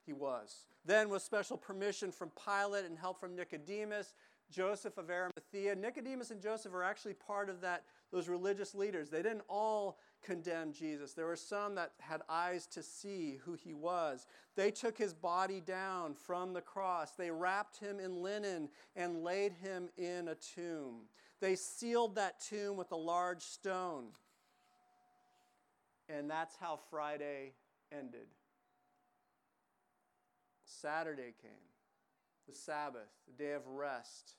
He 0.05 0.13
was. 0.13 0.65
Then, 0.86 1.10
with 1.10 1.24
special 1.24 1.58
permission 1.58 2.12
from 2.12 2.32
Pilate 2.46 2.86
and 2.86 2.98
help 2.98 3.20
from 3.20 3.36
Nicodemus, 3.36 4.13
Joseph 4.51 4.97
of 4.97 5.09
Arimathea, 5.09 5.75
Nicodemus 5.75 6.31
and 6.31 6.41
Joseph 6.41 6.73
are 6.73 6.83
actually 6.83 7.13
part 7.13 7.49
of 7.49 7.61
that, 7.61 7.83
those 8.11 8.29
religious 8.29 8.73
leaders. 8.75 9.09
They 9.09 9.21
didn't 9.21 9.43
all 9.49 9.99
condemn 10.23 10.71
Jesus. 10.71 11.13
There 11.13 11.25
were 11.25 11.35
some 11.35 11.75
that 11.75 11.91
had 11.99 12.21
eyes 12.29 12.65
to 12.67 12.81
see 12.83 13.39
who 13.43 13.53
he 13.53 13.73
was. 13.73 14.27
They 14.55 14.71
took 14.71 14.97
his 14.97 15.13
body 15.13 15.61
down 15.61 16.15
from 16.15 16.53
the 16.53 16.61
cross. 16.61 17.11
They 17.11 17.31
wrapped 17.31 17.77
him 17.79 17.99
in 17.99 18.21
linen 18.21 18.69
and 18.95 19.23
laid 19.23 19.53
him 19.53 19.89
in 19.97 20.29
a 20.29 20.35
tomb. 20.35 21.01
They 21.41 21.55
sealed 21.55 22.15
that 22.15 22.39
tomb 22.39 22.77
with 22.77 22.91
a 22.91 22.97
large 22.97 23.41
stone. 23.41 24.05
And 26.07 26.29
that's 26.29 26.55
how 26.55 26.79
Friday 26.89 27.53
ended. 27.91 28.27
Saturday 30.65 31.33
came, 31.41 31.51
the 32.47 32.53
Sabbath, 32.53 33.09
the 33.27 33.43
day 33.43 33.53
of 33.53 33.67
rest. 33.67 34.35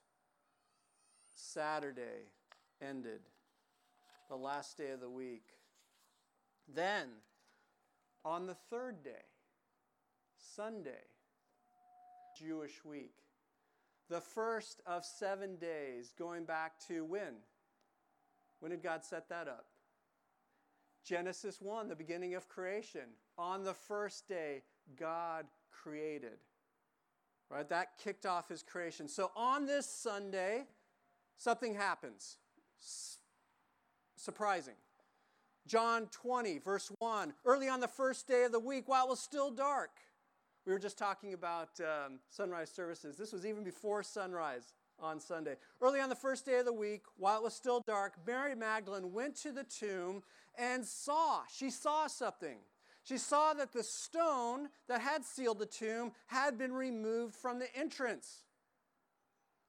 Saturday 1.34 2.32
ended, 2.80 3.20
the 4.28 4.36
last 4.36 4.78
day 4.78 4.90
of 4.90 5.00
the 5.00 5.10
week. 5.10 5.44
Then, 6.72 7.08
on 8.25 8.46
the 8.46 8.56
third 8.70 9.02
day, 9.02 9.26
Sunday, 10.56 11.04
Jewish 12.38 12.84
week, 12.84 13.16
the 14.08 14.20
first 14.20 14.80
of 14.86 15.04
seven 15.04 15.56
days, 15.56 16.12
going 16.18 16.44
back 16.44 16.75
to 16.88 17.04
when? 17.04 17.34
When 18.60 18.70
did 18.70 18.82
God 18.82 19.04
set 19.04 19.28
that 19.28 19.48
up? 19.48 19.66
Genesis 21.04 21.60
1, 21.60 21.88
the 21.88 21.96
beginning 21.96 22.34
of 22.34 22.48
creation. 22.48 23.08
On 23.38 23.62
the 23.62 23.75
first 23.75 24.28
day, 24.28 24.62
God 24.98 25.46
created. 25.70 26.38
Right? 27.50 27.68
That 27.68 27.98
kicked 28.02 28.26
off 28.26 28.48
his 28.48 28.62
creation. 28.62 29.08
So 29.08 29.30
on 29.36 29.66
this 29.66 29.86
Sunday, 29.86 30.64
something 31.36 31.74
happens. 31.74 32.38
S- 32.80 33.18
surprising. 34.16 34.74
John 35.66 36.06
20, 36.12 36.58
verse 36.58 36.90
1. 36.98 37.32
Early 37.44 37.68
on 37.68 37.80
the 37.80 37.88
first 37.88 38.26
day 38.26 38.44
of 38.44 38.52
the 38.52 38.60
week, 38.60 38.88
while 38.88 39.06
it 39.06 39.10
was 39.10 39.20
still 39.20 39.50
dark, 39.50 39.90
we 40.64 40.72
were 40.72 40.78
just 40.78 40.98
talking 40.98 41.32
about 41.32 41.68
um, 41.80 42.18
sunrise 42.30 42.70
services. 42.70 43.16
This 43.16 43.32
was 43.32 43.46
even 43.46 43.62
before 43.62 44.02
sunrise 44.02 44.74
on 44.98 45.20
Sunday. 45.20 45.56
Early 45.80 46.00
on 46.00 46.08
the 46.08 46.16
first 46.16 46.44
day 46.44 46.58
of 46.58 46.64
the 46.66 46.72
week, 46.72 47.02
while 47.16 47.38
it 47.38 47.42
was 47.44 47.54
still 47.54 47.82
dark, 47.86 48.14
Mary 48.26 48.54
Magdalene 48.54 49.12
went 49.12 49.36
to 49.42 49.52
the 49.52 49.64
tomb 49.64 50.22
and 50.58 50.84
saw, 50.84 51.42
she 51.52 51.70
saw 51.70 52.06
something. 52.06 52.58
She 53.06 53.18
saw 53.18 53.54
that 53.54 53.72
the 53.72 53.84
stone 53.84 54.68
that 54.88 55.00
had 55.00 55.25
sealed 55.25 55.60
the 55.60 55.66
tomb 55.66 56.10
had 56.26 56.58
been 56.58 56.72
removed 56.72 57.36
from 57.36 57.60
the 57.60 57.68
entrance. 57.76 58.42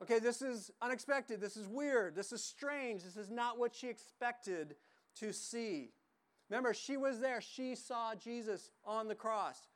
Okay, 0.01 0.17
this 0.17 0.41
is 0.41 0.72
unexpected. 0.82 1.39
This 1.39 1.56
is 1.56 1.67
weird. 1.67 2.15
This 2.15 2.32
is 2.32 2.44
strange. 2.44 3.03
This 3.03 3.15
is 3.15 3.29
not 3.29 3.60
what 3.60 3.75
she 3.75 3.89
expected 3.89 4.75
to 5.20 5.32
see. 5.32 5.91
Remember, 6.50 6.74
she 6.74 6.98
was 6.98 7.20
there. 7.20 7.39
She 7.39 7.75
saw 7.75 8.15
Jesus 8.15 8.72
on 8.84 9.08
the 9.08 9.15
cross. 9.15 9.67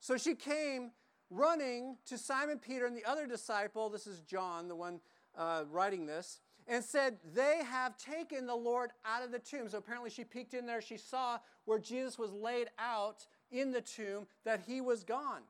So 0.00 0.18
she 0.18 0.34
came 0.34 0.90
running 1.30 1.96
to 2.04 2.18
Simon 2.18 2.58
Peter 2.58 2.84
and 2.84 2.94
the 2.94 3.04
other 3.06 3.26
disciple. 3.26 3.88
This 3.88 4.06
is 4.06 4.20
John, 4.20 4.68
the 4.68 4.76
one 4.76 5.00
uh, 5.38 5.64
writing 5.70 6.04
this 6.04 6.40
and 6.68 6.84
said, 6.84 7.18
They 7.34 7.62
have 7.64 7.96
taken 7.96 8.46
the 8.46 8.54
Lord 8.54 8.90
out 9.04 9.22
of 9.22 9.32
the 9.32 9.38
tomb. 9.38 9.68
So 9.68 9.78
apparently 9.78 10.10
she 10.10 10.24
peeked 10.24 10.54
in 10.54 10.66
there. 10.66 10.80
She 10.80 10.96
saw 10.96 11.38
where 11.64 11.78
Jesus 11.78 12.18
was 12.18 12.32
laid 12.32 12.68
out 12.78 13.26
in 13.50 13.72
the 13.72 13.80
tomb 13.80 14.26
that 14.44 14.60
he 14.66 14.80
was 14.80 15.04
gone. 15.04 15.42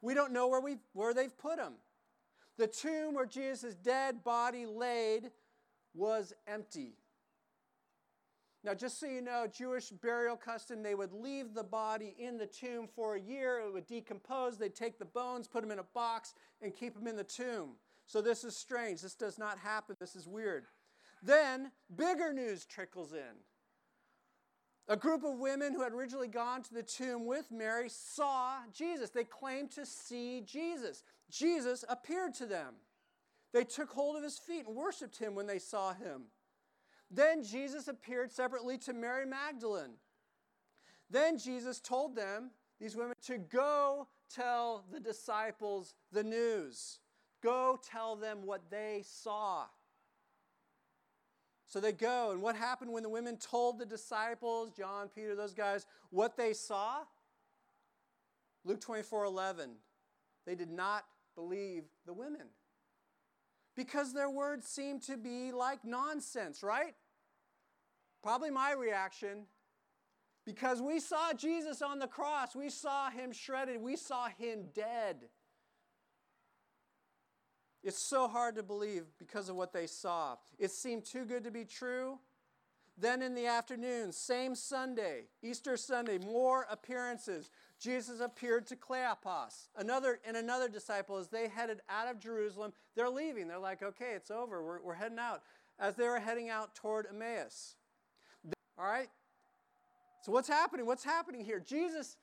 We 0.00 0.14
don't 0.14 0.32
know 0.32 0.48
where, 0.48 0.60
we, 0.60 0.76
where 0.92 1.14
they've 1.14 1.36
put 1.36 1.58
him. 1.58 1.74
The 2.58 2.66
tomb 2.66 3.14
where 3.14 3.26
Jesus' 3.26 3.74
dead 3.74 4.24
body 4.24 4.66
laid 4.66 5.30
was 5.94 6.32
empty. 6.46 6.94
Now, 8.64 8.74
just 8.74 9.00
so 9.00 9.06
you 9.06 9.22
know, 9.22 9.46
Jewish 9.52 9.88
burial 9.90 10.36
custom, 10.36 10.82
they 10.82 10.94
would 10.94 11.12
leave 11.12 11.52
the 11.52 11.64
body 11.64 12.14
in 12.16 12.38
the 12.38 12.46
tomb 12.46 12.86
for 12.94 13.16
a 13.16 13.20
year. 13.20 13.58
It 13.58 13.72
would 13.72 13.86
decompose. 13.86 14.56
They'd 14.56 14.74
take 14.74 14.98
the 14.98 15.04
bones, 15.04 15.48
put 15.48 15.62
them 15.62 15.72
in 15.72 15.80
a 15.80 15.86
box, 15.94 16.34
and 16.60 16.74
keep 16.74 16.94
them 16.94 17.08
in 17.08 17.16
the 17.16 17.24
tomb. 17.24 17.70
So 18.12 18.20
this 18.20 18.44
is 18.44 18.54
strange. 18.54 19.00
This 19.00 19.14
does 19.14 19.38
not 19.38 19.56
happen. 19.56 19.96
This 19.98 20.14
is 20.14 20.28
weird. 20.28 20.66
Then 21.22 21.72
bigger 21.96 22.30
news 22.30 22.66
trickles 22.66 23.14
in. 23.14 23.38
A 24.86 24.98
group 24.98 25.24
of 25.24 25.38
women 25.38 25.72
who 25.72 25.80
had 25.80 25.94
originally 25.94 26.28
gone 26.28 26.62
to 26.62 26.74
the 26.74 26.82
tomb 26.82 27.24
with 27.24 27.50
Mary 27.50 27.88
saw 27.88 28.56
Jesus. 28.70 29.08
They 29.08 29.24
claimed 29.24 29.70
to 29.70 29.86
see 29.86 30.42
Jesus. 30.42 31.04
Jesus 31.30 31.86
appeared 31.88 32.34
to 32.34 32.44
them. 32.44 32.74
They 33.54 33.64
took 33.64 33.88
hold 33.88 34.18
of 34.18 34.22
his 34.22 34.38
feet 34.38 34.66
and 34.66 34.76
worshiped 34.76 35.16
him 35.16 35.34
when 35.34 35.46
they 35.46 35.58
saw 35.58 35.94
him. 35.94 36.24
Then 37.10 37.42
Jesus 37.42 37.88
appeared 37.88 38.30
separately 38.30 38.76
to 38.78 38.92
Mary 38.92 39.24
Magdalene. 39.24 39.94
Then 41.08 41.38
Jesus 41.38 41.80
told 41.80 42.14
them, 42.14 42.50
these 42.78 42.94
women, 42.94 43.14
to 43.22 43.38
go 43.38 44.06
tell 44.28 44.84
the 44.92 45.00
disciples 45.00 45.94
the 46.12 46.22
news. 46.22 46.98
Go 47.42 47.78
tell 47.90 48.16
them 48.16 48.44
what 48.44 48.70
they 48.70 49.02
saw. 49.04 49.64
So 51.66 51.80
they 51.80 51.92
go, 51.92 52.32
and 52.32 52.42
what 52.42 52.54
happened 52.54 52.92
when 52.92 53.02
the 53.02 53.08
women 53.08 53.38
told 53.38 53.78
the 53.78 53.86
disciples, 53.86 54.72
John, 54.76 55.08
Peter, 55.08 55.34
those 55.34 55.54
guys, 55.54 55.86
what 56.10 56.36
they 56.36 56.52
saw? 56.52 56.98
Luke 58.64 58.80
24 58.80 59.24
11. 59.24 59.70
They 60.46 60.54
did 60.54 60.70
not 60.70 61.04
believe 61.34 61.84
the 62.04 62.12
women 62.12 62.48
because 63.74 64.12
their 64.12 64.30
words 64.30 64.66
seemed 64.66 65.02
to 65.02 65.16
be 65.16 65.52
like 65.52 65.84
nonsense, 65.84 66.62
right? 66.62 66.94
Probably 68.22 68.50
my 68.50 68.72
reaction. 68.72 69.46
Because 70.44 70.82
we 70.82 70.98
saw 70.98 71.32
Jesus 71.32 71.82
on 71.82 72.00
the 72.00 72.08
cross, 72.08 72.56
we 72.56 72.68
saw 72.68 73.10
him 73.10 73.32
shredded, 73.32 73.80
we 73.80 73.96
saw 73.96 74.26
him 74.26 74.66
dead. 74.74 75.28
It's 77.82 77.98
so 77.98 78.28
hard 78.28 78.56
to 78.56 78.62
believe 78.62 79.04
because 79.18 79.48
of 79.48 79.56
what 79.56 79.72
they 79.72 79.86
saw. 79.86 80.36
It 80.58 80.70
seemed 80.70 81.04
too 81.04 81.24
good 81.24 81.44
to 81.44 81.50
be 81.50 81.64
true. 81.64 82.18
Then 82.96 83.22
in 83.22 83.34
the 83.34 83.46
afternoon, 83.46 84.12
same 84.12 84.54
Sunday, 84.54 85.24
Easter 85.42 85.76
Sunday, 85.76 86.18
more 86.18 86.66
appearances. 86.70 87.50
Jesus 87.80 88.20
appeared 88.20 88.66
to 88.68 88.76
Cleopas, 88.76 89.68
another 89.76 90.20
and 90.26 90.36
another 90.36 90.68
disciple 90.68 91.16
as 91.16 91.28
they 91.28 91.48
headed 91.48 91.80
out 91.88 92.08
of 92.08 92.20
Jerusalem. 92.20 92.72
They're 92.94 93.10
leaving. 93.10 93.48
They're 93.48 93.58
like, 93.58 93.82
okay, 93.82 94.12
it's 94.14 94.30
over. 94.30 94.62
We're, 94.62 94.82
we're 94.82 94.94
heading 94.94 95.18
out. 95.18 95.42
As 95.80 95.96
they 95.96 96.06
were 96.06 96.20
heading 96.20 96.50
out 96.50 96.74
toward 96.74 97.06
Emmaus. 97.06 97.74
All 98.78 98.84
right? 98.84 99.08
So 100.22 100.30
what's 100.30 100.48
happening? 100.48 100.86
What's 100.86 101.02
happening 101.02 101.44
here? 101.44 101.58
Jesus 101.58 102.16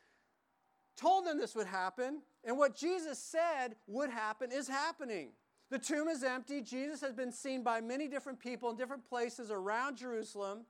told 0.95 1.25
them 1.25 1.37
this 1.37 1.55
would 1.55 1.67
happen, 1.67 2.21
and 2.43 2.57
what 2.57 2.75
Jesus 2.75 3.17
said 3.17 3.75
would 3.87 4.09
happen 4.09 4.51
is 4.51 4.67
happening. 4.67 5.29
The 5.69 5.79
tomb 5.79 6.07
is 6.07 6.23
empty. 6.23 6.61
Jesus 6.61 7.01
has 7.01 7.13
been 7.13 7.31
seen 7.31 7.63
by 7.63 7.79
many 7.79 8.07
different 8.07 8.39
people 8.39 8.71
in 8.71 8.75
different 8.75 9.07
places 9.07 9.51
around 9.51 9.97
Jerusalem. 9.97 10.65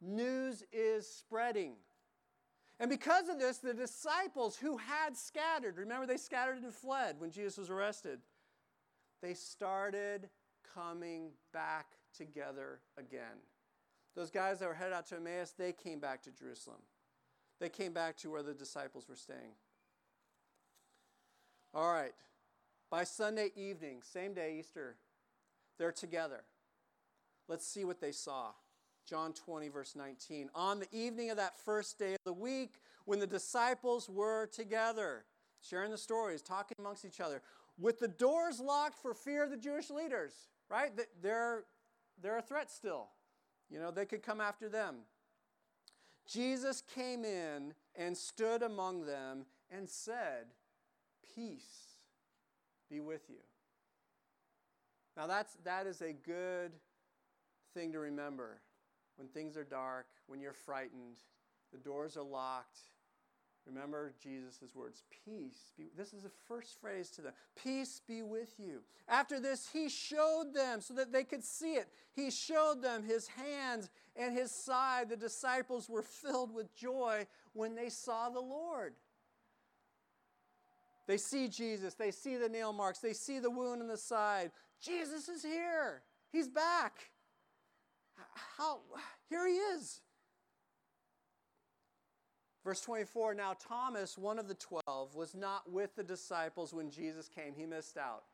News 0.00 0.62
is 0.72 1.06
spreading. 1.06 1.74
And 2.80 2.90
because 2.90 3.28
of 3.28 3.38
this, 3.38 3.58
the 3.58 3.74
disciples 3.74 4.56
who 4.56 4.78
had 4.78 5.16
scattered, 5.16 5.76
remember 5.76 6.06
they 6.06 6.16
scattered 6.16 6.62
and 6.62 6.74
fled 6.74 7.16
when 7.18 7.30
Jesus 7.30 7.58
was 7.58 7.70
arrested, 7.70 8.20
they 9.22 9.34
started 9.34 10.28
coming 10.74 11.30
back 11.52 11.86
together 12.16 12.80
again. 12.98 13.38
Those 14.16 14.30
guys 14.30 14.58
that 14.58 14.68
were 14.68 14.74
headed 14.74 14.92
out 14.92 15.06
to 15.08 15.16
Emmaus, 15.16 15.54
they 15.56 15.72
came 15.72 15.98
back 15.98 16.22
to 16.22 16.30
Jerusalem. 16.30 16.80
They 17.60 17.68
came 17.68 17.92
back 17.92 18.16
to 18.18 18.30
where 18.30 18.42
the 18.42 18.54
disciples 18.54 19.08
were 19.08 19.16
staying. 19.16 19.54
All 21.72 21.92
right. 21.92 22.12
By 22.94 23.02
Sunday 23.02 23.50
evening, 23.56 24.02
same 24.04 24.34
day, 24.34 24.54
Easter, 24.60 24.94
they're 25.80 25.90
together. 25.90 26.44
Let's 27.48 27.66
see 27.66 27.84
what 27.84 28.00
they 28.00 28.12
saw. 28.12 28.52
John 29.04 29.32
20, 29.32 29.68
verse 29.68 29.96
19. 29.96 30.48
On 30.54 30.78
the 30.78 30.86
evening 30.92 31.30
of 31.30 31.36
that 31.38 31.58
first 31.64 31.98
day 31.98 32.12
of 32.12 32.20
the 32.24 32.32
week, 32.32 32.74
when 33.04 33.18
the 33.18 33.26
disciples 33.26 34.08
were 34.08 34.46
together, 34.46 35.24
sharing 35.60 35.90
the 35.90 35.98
stories, 35.98 36.40
talking 36.40 36.76
amongst 36.78 37.04
each 37.04 37.18
other, 37.18 37.42
with 37.80 37.98
the 37.98 38.06
doors 38.06 38.60
locked 38.60 39.02
for 39.02 39.12
fear 39.12 39.42
of 39.42 39.50
the 39.50 39.56
Jewish 39.56 39.90
leaders, 39.90 40.32
right? 40.70 40.92
They're, 41.20 41.64
they're 42.22 42.38
a 42.38 42.42
threat 42.42 42.70
still. 42.70 43.08
You 43.70 43.80
know, 43.80 43.90
they 43.90 44.06
could 44.06 44.22
come 44.22 44.40
after 44.40 44.68
them. 44.68 44.98
Jesus 46.28 46.80
came 46.94 47.24
in 47.24 47.74
and 47.96 48.16
stood 48.16 48.62
among 48.62 49.04
them 49.04 49.46
and 49.68 49.90
said, 49.90 50.54
Peace 51.34 51.83
be 52.90 53.00
with 53.00 53.22
you. 53.28 53.40
Now, 55.16 55.26
that's, 55.26 55.56
that 55.64 55.86
is 55.86 56.00
a 56.00 56.12
good 56.12 56.72
thing 57.72 57.92
to 57.92 57.98
remember 57.98 58.60
when 59.16 59.28
things 59.28 59.56
are 59.56 59.64
dark, 59.64 60.06
when 60.26 60.40
you're 60.40 60.52
frightened, 60.52 61.18
the 61.72 61.78
doors 61.78 62.16
are 62.16 62.24
locked. 62.24 62.78
Remember 63.66 64.12
Jesus' 64.22 64.74
words, 64.74 65.04
peace. 65.24 65.72
Be, 65.78 65.86
this 65.96 66.12
is 66.12 66.24
the 66.24 66.30
first 66.46 66.78
phrase 66.80 67.08
to 67.12 67.22
them. 67.22 67.32
Peace 67.56 68.02
be 68.06 68.20
with 68.20 68.54
you. 68.58 68.82
After 69.08 69.40
this, 69.40 69.70
he 69.72 69.88
showed 69.88 70.52
them 70.52 70.82
so 70.82 70.92
that 70.94 71.12
they 71.12 71.24
could 71.24 71.42
see 71.42 71.74
it. 71.74 71.88
He 72.12 72.30
showed 72.30 72.82
them 72.82 73.02
his 73.02 73.26
hands 73.28 73.88
and 74.16 74.36
his 74.36 74.50
side. 74.50 75.08
The 75.08 75.16
disciples 75.16 75.88
were 75.88 76.02
filled 76.02 76.52
with 76.52 76.74
joy 76.76 77.26
when 77.54 77.74
they 77.74 77.88
saw 77.88 78.28
the 78.28 78.40
Lord. 78.40 78.94
They 81.06 81.16
see 81.16 81.48
Jesus, 81.48 81.94
they 81.94 82.10
see 82.10 82.36
the 82.36 82.48
nail 82.48 82.72
marks, 82.72 82.98
they 82.98 83.12
see 83.12 83.38
the 83.38 83.50
wound 83.50 83.82
in 83.82 83.88
the 83.88 83.96
side. 83.96 84.50
Jesus 84.80 85.28
is 85.28 85.42
here. 85.42 86.02
He's 86.32 86.48
back. 86.48 87.10
How 88.56 88.78
here 89.28 89.46
he 89.46 89.54
is. 89.54 90.00
Verse 92.64 92.80
24 92.80 93.34
Now, 93.34 93.54
Thomas, 93.54 94.16
one 94.16 94.38
of 94.38 94.48
the 94.48 94.54
twelve, 94.54 95.14
was 95.14 95.34
not 95.34 95.70
with 95.70 95.94
the 95.96 96.02
disciples 96.02 96.72
when 96.72 96.90
Jesus 96.90 97.28
came. 97.28 97.54
He 97.54 97.66
missed 97.66 97.98
out. 97.98 98.24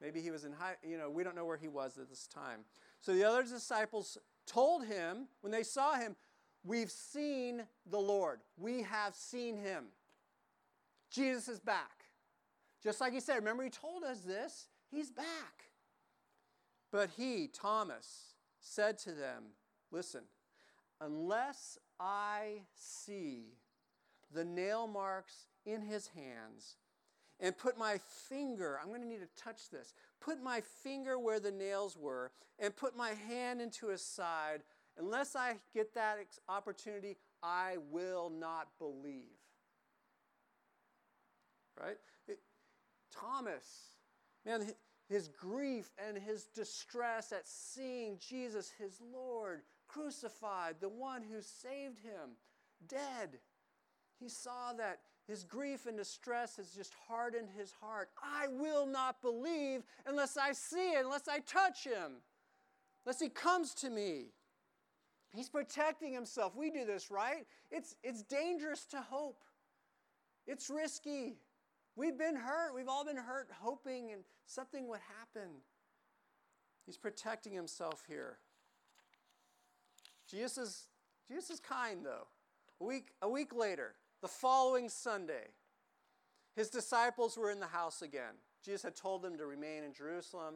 Maybe 0.00 0.20
he 0.20 0.30
was 0.30 0.44
in 0.44 0.52
high, 0.52 0.74
you 0.82 0.96
know, 0.96 1.10
we 1.10 1.24
don't 1.24 1.34
know 1.34 1.44
where 1.44 1.56
he 1.56 1.68
was 1.68 1.98
at 1.98 2.08
this 2.08 2.26
time. 2.26 2.60
So 3.00 3.12
the 3.12 3.24
other 3.24 3.42
disciples 3.42 4.18
told 4.46 4.84
him, 4.84 5.28
when 5.40 5.52
they 5.52 5.64
saw 5.64 5.94
him, 5.94 6.16
We've 6.64 6.90
seen 6.90 7.62
the 7.90 7.98
Lord. 7.98 8.40
We 8.56 8.82
have 8.82 9.14
seen 9.14 9.56
him. 9.56 9.86
Jesus 11.10 11.48
is 11.48 11.60
back. 11.60 11.97
Just 12.82 13.00
like 13.00 13.12
he 13.12 13.20
said, 13.20 13.36
remember, 13.36 13.64
he 13.64 13.70
told 13.70 14.04
us 14.04 14.20
this. 14.20 14.68
He's 14.90 15.10
back. 15.10 15.64
But 16.90 17.10
he, 17.16 17.48
Thomas, 17.52 18.34
said 18.60 18.98
to 18.98 19.12
them, 19.12 19.44
Listen, 19.90 20.22
unless 21.00 21.78
I 21.98 22.62
see 22.74 23.54
the 24.32 24.44
nail 24.44 24.86
marks 24.86 25.46
in 25.64 25.82
his 25.82 26.08
hands 26.08 26.76
and 27.40 27.56
put 27.56 27.78
my 27.78 27.98
finger, 28.28 28.78
I'm 28.80 28.88
going 28.88 29.02
to 29.02 29.08
need 29.08 29.20
to 29.20 29.42
touch 29.42 29.70
this, 29.70 29.94
put 30.20 30.42
my 30.42 30.60
finger 30.82 31.18
where 31.18 31.40
the 31.40 31.50
nails 31.50 31.96
were 31.96 32.32
and 32.58 32.74
put 32.74 32.96
my 32.96 33.10
hand 33.10 33.60
into 33.60 33.88
his 33.88 34.02
side, 34.02 34.62
unless 34.98 35.36
I 35.36 35.56
get 35.72 35.94
that 35.94 36.18
opportunity, 36.48 37.16
I 37.42 37.76
will 37.90 38.30
not 38.30 38.68
believe. 38.78 39.38
Right? 41.80 41.96
Thomas, 43.20 43.96
man, 44.44 44.66
his 45.08 45.28
grief 45.28 45.90
and 46.06 46.18
his 46.18 46.44
distress 46.54 47.32
at 47.32 47.46
seeing 47.46 48.18
Jesus, 48.18 48.72
his 48.78 49.00
Lord, 49.12 49.62
crucified, 49.88 50.76
the 50.80 50.88
one 50.88 51.22
who 51.22 51.40
saved 51.40 51.98
him, 52.00 52.36
dead. 52.86 53.38
He 54.20 54.28
saw 54.28 54.72
that 54.76 55.00
his 55.26 55.44
grief 55.44 55.86
and 55.86 55.96
distress 55.96 56.56
has 56.56 56.70
just 56.70 56.92
hardened 57.06 57.48
his 57.56 57.72
heart. 57.80 58.10
I 58.22 58.48
will 58.48 58.86
not 58.86 59.20
believe 59.22 59.82
unless 60.06 60.36
I 60.36 60.52
see 60.52 60.92
it, 60.92 61.04
unless 61.04 61.28
I 61.28 61.40
touch 61.40 61.84
him, 61.84 62.22
unless 63.04 63.20
he 63.20 63.28
comes 63.28 63.74
to 63.74 63.90
me. 63.90 64.26
He's 65.34 65.48
protecting 65.48 66.12
himself. 66.12 66.56
We 66.56 66.70
do 66.70 66.84
this, 66.86 67.10
right? 67.10 67.46
It's, 67.70 67.96
it's 68.02 68.22
dangerous 68.22 68.86
to 68.86 69.00
hope, 69.00 69.42
it's 70.46 70.70
risky. 70.70 71.36
We've 71.98 72.16
been 72.16 72.36
hurt. 72.36 72.76
We've 72.76 72.88
all 72.88 73.04
been 73.04 73.16
hurt 73.16 73.48
hoping 73.60 74.12
and 74.12 74.22
something 74.46 74.86
would 74.86 75.00
happen. 75.18 75.50
He's 76.86 76.96
protecting 76.96 77.52
himself 77.52 78.04
here. 78.08 78.38
Jesus 80.30 80.58
is, 80.58 80.84
Jesus 81.26 81.50
is 81.50 81.60
kind, 81.60 82.06
though. 82.06 82.28
A 82.80 82.84
week, 82.84 83.08
a 83.20 83.28
week 83.28 83.52
later, 83.52 83.94
the 84.22 84.28
following 84.28 84.88
Sunday, 84.88 85.48
his 86.54 86.70
disciples 86.70 87.36
were 87.36 87.50
in 87.50 87.58
the 87.58 87.66
house 87.66 88.00
again. 88.00 88.34
Jesus 88.64 88.84
had 88.84 88.94
told 88.94 89.22
them 89.22 89.36
to 89.36 89.46
remain 89.46 89.82
in 89.82 89.92
Jerusalem. 89.92 90.54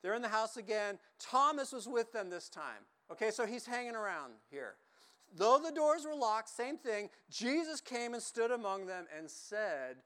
They're 0.00 0.14
in 0.14 0.22
the 0.22 0.28
house 0.28 0.56
again. 0.56 1.00
Thomas 1.18 1.72
was 1.72 1.88
with 1.88 2.12
them 2.12 2.30
this 2.30 2.48
time. 2.48 2.86
Okay, 3.10 3.32
so 3.32 3.46
he's 3.46 3.66
hanging 3.66 3.96
around 3.96 4.34
here. 4.48 4.76
Though 5.36 5.58
the 5.58 5.72
doors 5.72 6.04
were 6.04 6.14
locked, 6.14 6.50
same 6.50 6.78
thing, 6.78 7.10
Jesus 7.28 7.80
came 7.80 8.14
and 8.14 8.22
stood 8.22 8.52
among 8.52 8.86
them 8.86 9.06
and 9.16 9.28
said, 9.28 9.96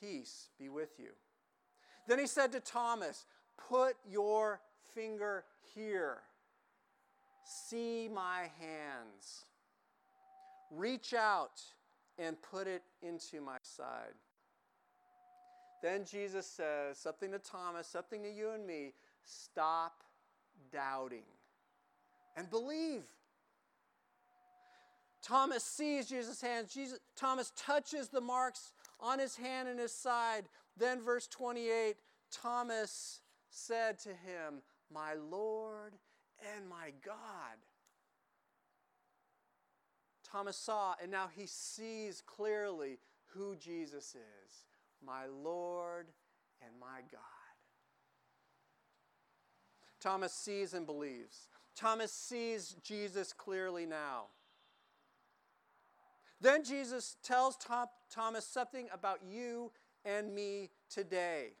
Peace 0.00 0.48
be 0.58 0.68
with 0.68 0.90
you. 0.98 1.10
Then 2.06 2.18
he 2.18 2.26
said 2.26 2.52
to 2.52 2.60
Thomas, 2.60 3.26
Put 3.68 3.96
your 4.08 4.60
finger 4.94 5.44
here. 5.74 6.18
See 7.44 8.08
my 8.12 8.50
hands. 8.60 9.44
Reach 10.70 11.14
out 11.14 11.60
and 12.18 12.36
put 12.42 12.66
it 12.66 12.82
into 13.02 13.40
my 13.40 13.58
side. 13.62 14.14
Then 15.82 16.04
Jesus 16.04 16.46
says 16.46 16.98
something 16.98 17.30
to 17.32 17.38
Thomas, 17.38 17.86
something 17.86 18.22
to 18.22 18.30
you 18.30 18.50
and 18.50 18.66
me 18.66 18.92
stop 19.24 20.02
doubting 20.72 21.24
and 22.36 22.48
believe. 22.50 23.02
Thomas 25.22 25.64
sees 25.64 26.08
Jesus' 26.08 26.40
hands. 26.40 26.72
Jesus, 26.72 27.00
Thomas 27.16 27.52
touches 27.56 28.08
the 28.08 28.20
marks 28.20 28.72
on 29.00 29.18
his 29.18 29.36
hand 29.36 29.68
and 29.68 29.78
his 29.78 29.92
side. 29.92 30.44
Then, 30.76 31.00
verse 31.00 31.26
28 31.26 31.96
Thomas 32.30 33.20
said 33.50 33.98
to 34.00 34.10
him, 34.10 34.62
My 34.92 35.14
Lord 35.14 35.94
and 36.54 36.68
my 36.68 36.92
God. 37.04 37.16
Thomas 40.24 40.56
saw, 40.56 40.94
and 41.00 41.10
now 41.10 41.28
he 41.34 41.46
sees 41.46 42.22
clearly 42.26 42.98
who 43.26 43.56
Jesus 43.56 44.14
is 44.14 44.64
my 45.04 45.26
Lord 45.26 46.08
and 46.62 46.72
my 46.80 47.00
God. 47.12 47.20
Thomas 50.00 50.32
sees 50.32 50.74
and 50.74 50.86
believes. 50.86 51.48
Thomas 51.74 52.12
sees 52.12 52.76
Jesus 52.82 53.32
clearly 53.32 53.86
now. 53.86 54.26
Then 56.40 56.64
Jesus 56.64 57.16
tells 57.22 57.56
Thomas 58.10 58.46
something 58.46 58.88
about 58.92 59.20
you 59.26 59.72
and 60.04 60.34
me 60.34 60.70
today. 60.90 61.54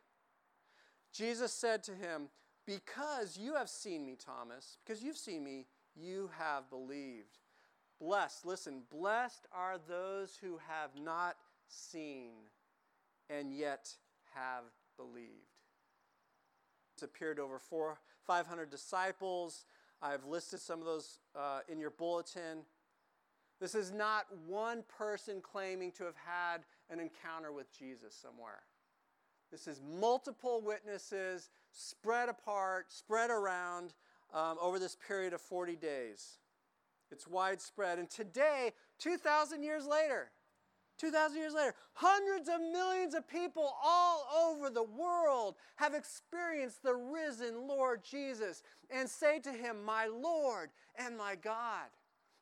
Jesus 1.12 1.52
said 1.52 1.82
to 1.84 1.94
him, 1.94 2.28
Because 2.66 3.38
you 3.38 3.54
have 3.54 3.70
seen 3.70 4.04
me, 4.04 4.16
Thomas, 4.16 4.76
because 4.84 5.02
you've 5.02 5.16
seen 5.16 5.42
me, 5.42 5.66
you 5.94 6.30
have 6.38 6.68
believed. 6.68 7.38
Blessed, 7.98 8.44
listen, 8.44 8.82
blessed 8.90 9.46
are 9.52 9.78
those 9.88 10.36
who 10.40 10.58
have 10.68 10.90
not 11.02 11.36
seen 11.68 12.32
and 13.30 13.52
yet 13.52 13.88
have 14.34 14.64
believed. 14.98 15.56
It's 16.94 17.02
appeared 17.02 17.38
over 17.38 17.58
four, 17.58 17.98
500 18.26 18.70
disciples. 18.70 19.64
I've 20.02 20.24
listed 20.26 20.60
some 20.60 20.80
of 20.80 20.86
those 20.86 21.20
uh, 21.34 21.60
in 21.68 21.78
your 21.80 21.90
bulletin. 21.90 22.64
This 23.60 23.74
is 23.74 23.90
not 23.90 24.26
one 24.46 24.84
person 24.98 25.40
claiming 25.40 25.92
to 25.92 26.04
have 26.04 26.16
had 26.16 26.58
an 26.90 27.00
encounter 27.00 27.52
with 27.52 27.76
Jesus 27.76 28.14
somewhere. 28.14 28.62
This 29.50 29.66
is 29.66 29.80
multiple 29.98 30.60
witnesses 30.60 31.50
spread 31.72 32.28
apart, 32.28 32.92
spread 32.92 33.30
around 33.30 33.94
um, 34.34 34.58
over 34.60 34.78
this 34.78 34.96
period 34.96 35.32
of 35.32 35.40
40 35.40 35.76
days. 35.76 36.38
It's 37.10 37.26
widespread. 37.26 37.98
And 37.98 38.10
today, 38.10 38.72
2,000 38.98 39.62
years 39.62 39.86
later, 39.86 40.30
2,000 40.98 41.38
years 41.38 41.54
later, 41.54 41.74
hundreds 41.92 42.48
of 42.48 42.60
millions 42.60 43.14
of 43.14 43.28
people 43.28 43.74
all 43.82 44.26
over 44.48 44.70
the 44.70 44.82
world 44.82 45.56
have 45.76 45.94
experienced 45.94 46.82
the 46.82 46.94
risen 46.94 47.68
Lord 47.68 48.02
Jesus 48.02 48.62
and 48.90 49.08
say 49.08 49.38
to 49.40 49.52
him, 49.52 49.84
My 49.84 50.06
Lord 50.06 50.70
and 50.98 51.16
my 51.16 51.34
God. 51.34 51.88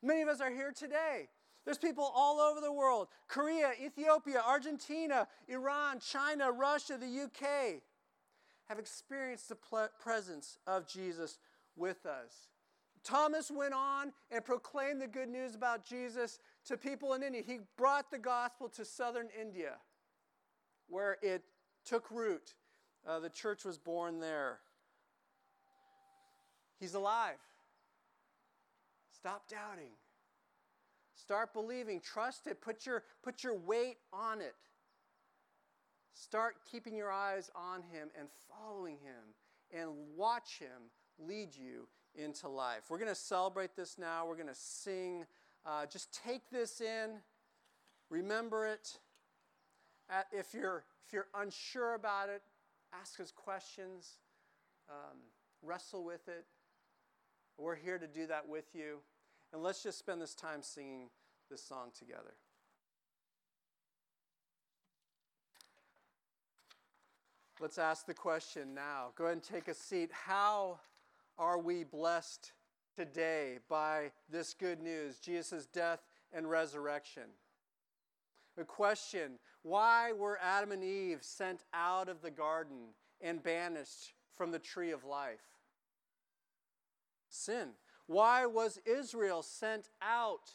Many 0.05 0.21
of 0.21 0.29
us 0.29 0.41
are 0.41 0.51
here 0.51 0.71
today. 0.71 1.29
There's 1.65 1.79
people 1.79 2.13
all 2.15 2.39
over 2.41 2.61
the 2.61 2.73
world 2.73 3.09
Korea, 3.27 3.73
Ethiopia, 3.83 4.43
Argentina, 4.47 5.27
Iran, 5.49 5.99
China, 5.99 6.53
Russia, 6.53 6.99
the 6.99 7.23
UK 7.25 7.81
have 8.67 8.79
experienced 8.79 9.49
the 9.49 9.57
presence 9.99 10.59
of 10.67 10.87
Jesus 10.87 11.39
with 11.77 12.07
us. 12.07 12.49
Thomas 13.03 13.51
went 13.51 13.75
on 13.75 14.13
and 14.31 14.45
proclaimed 14.45 15.01
the 15.01 15.07
good 15.07 15.29
news 15.29 15.55
about 15.55 15.85
Jesus 15.85 16.39
to 16.67 16.77
people 16.77 17.13
in 17.15 17.23
India. 17.23 17.43
He 17.47 17.61
brought 17.77 18.11
the 18.11 18.19
gospel 18.19 18.69
to 18.71 18.85
southern 18.85 19.29
India, 19.39 19.75
where 20.89 21.19
it 21.23 21.43
took 21.85 22.11
root. 22.11 22.55
Uh, 23.07 23.21
the 23.21 23.29
church 23.29 23.65
was 23.65 23.77
born 23.77 24.21
there. 24.21 24.61
He's 26.81 26.95
alive. 26.95 27.37
Stop 29.25 29.49
doubting. 29.49 29.93
Start 31.15 31.55
believing. 31.55 31.99
Trust 31.99 32.47
it. 32.47 32.61
Put 32.61 32.85
your, 32.85 33.05
put 33.23 33.43
your 33.43 33.57
weight 33.57 33.97
on 34.13 34.43
it. 34.43 34.55
Start 36.13 36.57
keeping 36.71 36.95
your 36.95 37.11
eyes 37.11 37.51
on 37.57 37.81
Him 37.85 38.11
and 38.19 38.29
following 38.51 38.99
Him 38.99 39.81
and 39.81 39.89
watch 40.15 40.59
Him 40.59 40.91
lead 41.19 41.57
you 41.57 41.89
into 42.15 42.49
life. 42.49 42.91
We're 42.91 42.99
going 42.99 43.09
to 43.09 43.15
celebrate 43.15 43.75
this 43.75 43.97
now. 43.97 44.27
We're 44.27 44.37
going 44.37 44.49
to 44.49 44.55
sing. 44.55 45.25
Uh, 45.65 45.87
just 45.87 46.13
take 46.23 46.51
this 46.51 46.83
in, 46.83 47.13
remember 48.11 48.67
it. 48.67 48.99
if, 50.33 50.53
you're, 50.53 50.85
if 51.07 51.15
you're 51.15 51.29
unsure 51.35 51.95
about 51.95 52.29
it, 52.29 52.43
ask 52.93 53.19
us 53.21 53.33
questions, 53.35 54.19
um, 54.91 55.17
wrestle 55.63 56.05
with 56.05 56.29
it. 56.29 56.45
We're 57.57 57.75
here 57.75 57.97
to 57.97 58.07
do 58.07 58.27
that 58.27 58.47
with 58.47 58.67
you. 58.75 58.99
And 59.55 59.63
let's 59.63 59.85
just 59.85 60.01
spend 60.01 60.21
this 60.21 60.35
time 60.35 60.63
singing 60.63 61.11
this 61.49 61.63
song 61.63 61.91
together. 61.97 62.35
Let's 67.61 67.79
ask 67.79 68.05
the 68.05 68.15
question 68.15 68.75
now. 68.75 69.13
Go 69.15 69.27
ahead 69.27 69.35
and 69.35 69.43
take 69.45 69.69
a 69.69 69.75
seat. 69.75 70.11
How 70.13 70.81
are 71.39 71.61
we 71.61 71.85
blessed 71.85 72.51
today 72.97 73.59
by 73.71 74.11
this 74.29 74.55
good 74.55 74.83
news, 74.83 75.21
Jesus' 75.21 75.67
death 75.67 76.01
and 76.33 76.51
resurrection? 76.51 77.31
The 78.57 78.65
question 78.65 79.39
why 79.63 80.11
were 80.13 80.37
Adam 80.43 80.73
and 80.73 80.83
Eve 80.83 81.21
sent 81.23 81.63
out 81.73 82.09
of 82.09 82.23
the 82.23 82.31
garden 82.33 82.89
and 83.21 83.41
banished 83.41 84.15
from 84.37 84.51
the 84.51 84.59
tree 84.59 84.91
of 84.91 85.05
life? 85.05 85.47
Sin. 87.29 87.69
Why 88.07 88.47
was 88.47 88.79
Israel 88.85 89.43
sent 89.43 89.89
out 90.03 90.51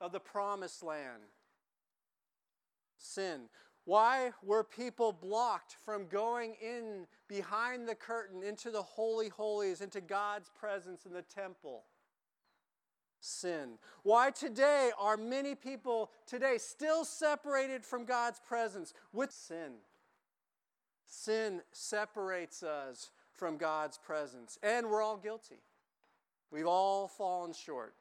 of 0.00 0.12
the 0.12 0.20
promised 0.20 0.82
land? 0.82 1.22
Sin. 2.96 3.48
Why 3.84 4.30
were 4.44 4.62
people 4.62 5.12
blocked 5.12 5.76
from 5.84 6.06
going 6.06 6.54
in 6.62 7.06
behind 7.28 7.88
the 7.88 7.96
curtain 7.96 8.42
into 8.44 8.70
the 8.70 8.82
Holy 8.82 9.28
Holies, 9.28 9.80
into 9.80 10.00
God's 10.00 10.50
presence 10.50 11.04
in 11.04 11.12
the 11.12 11.22
temple? 11.22 11.84
Sin. 13.20 13.78
Why 14.04 14.30
today 14.30 14.90
are 14.98 15.16
many 15.16 15.56
people 15.56 16.12
today 16.26 16.58
still 16.58 17.04
separated 17.04 17.84
from 17.84 18.04
God's 18.04 18.40
presence 18.40 18.94
with 19.12 19.32
sin? 19.32 19.72
Sin 21.04 21.62
separates 21.72 22.62
us 22.62 23.10
from 23.32 23.56
God's 23.56 23.98
presence, 23.98 24.58
and 24.62 24.88
we're 24.88 25.02
all 25.02 25.16
guilty. 25.16 25.60
We've 26.52 26.66
all 26.66 27.08
fallen 27.08 27.54
short. 27.54 27.94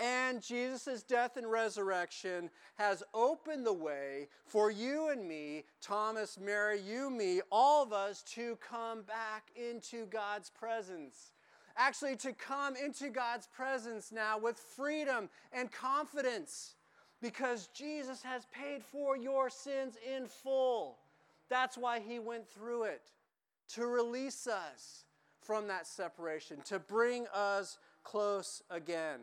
And 0.00 0.42
Jesus' 0.42 1.04
death 1.04 1.36
and 1.36 1.48
resurrection 1.48 2.50
has 2.76 3.04
opened 3.14 3.64
the 3.64 3.72
way 3.72 4.28
for 4.46 4.70
you 4.70 5.10
and 5.10 5.28
me, 5.28 5.64
Thomas, 5.80 6.40
Mary, 6.40 6.80
you, 6.80 7.08
me, 7.10 7.40
all 7.52 7.84
of 7.84 7.92
us 7.92 8.22
to 8.34 8.56
come 8.56 9.02
back 9.02 9.50
into 9.54 10.06
God's 10.06 10.50
presence. 10.50 11.34
Actually, 11.76 12.16
to 12.16 12.32
come 12.32 12.74
into 12.74 13.10
God's 13.10 13.46
presence 13.46 14.10
now 14.10 14.38
with 14.38 14.58
freedom 14.58 15.28
and 15.52 15.70
confidence 15.70 16.74
because 17.20 17.68
Jesus 17.68 18.22
has 18.22 18.46
paid 18.46 18.82
for 18.82 19.16
your 19.16 19.48
sins 19.50 19.94
in 20.16 20.26
full. 20.26 20.98
That's 21.48 21.78
why 21.78 22.00
he 22.00 22.18
went 22.18 22.48
through 22.48 22.84
it 22.84 23.02
to 23.74 23.86
release 23.86 24.46
us 24.46 25.04
from 25.42 25.68
that 25.68 25.86
separation, 25.86 26.58
to 26.66 26.78
bring 26.78 27.26
us 27.34 27.78
close 28.04 28.62
again 28.70 29.20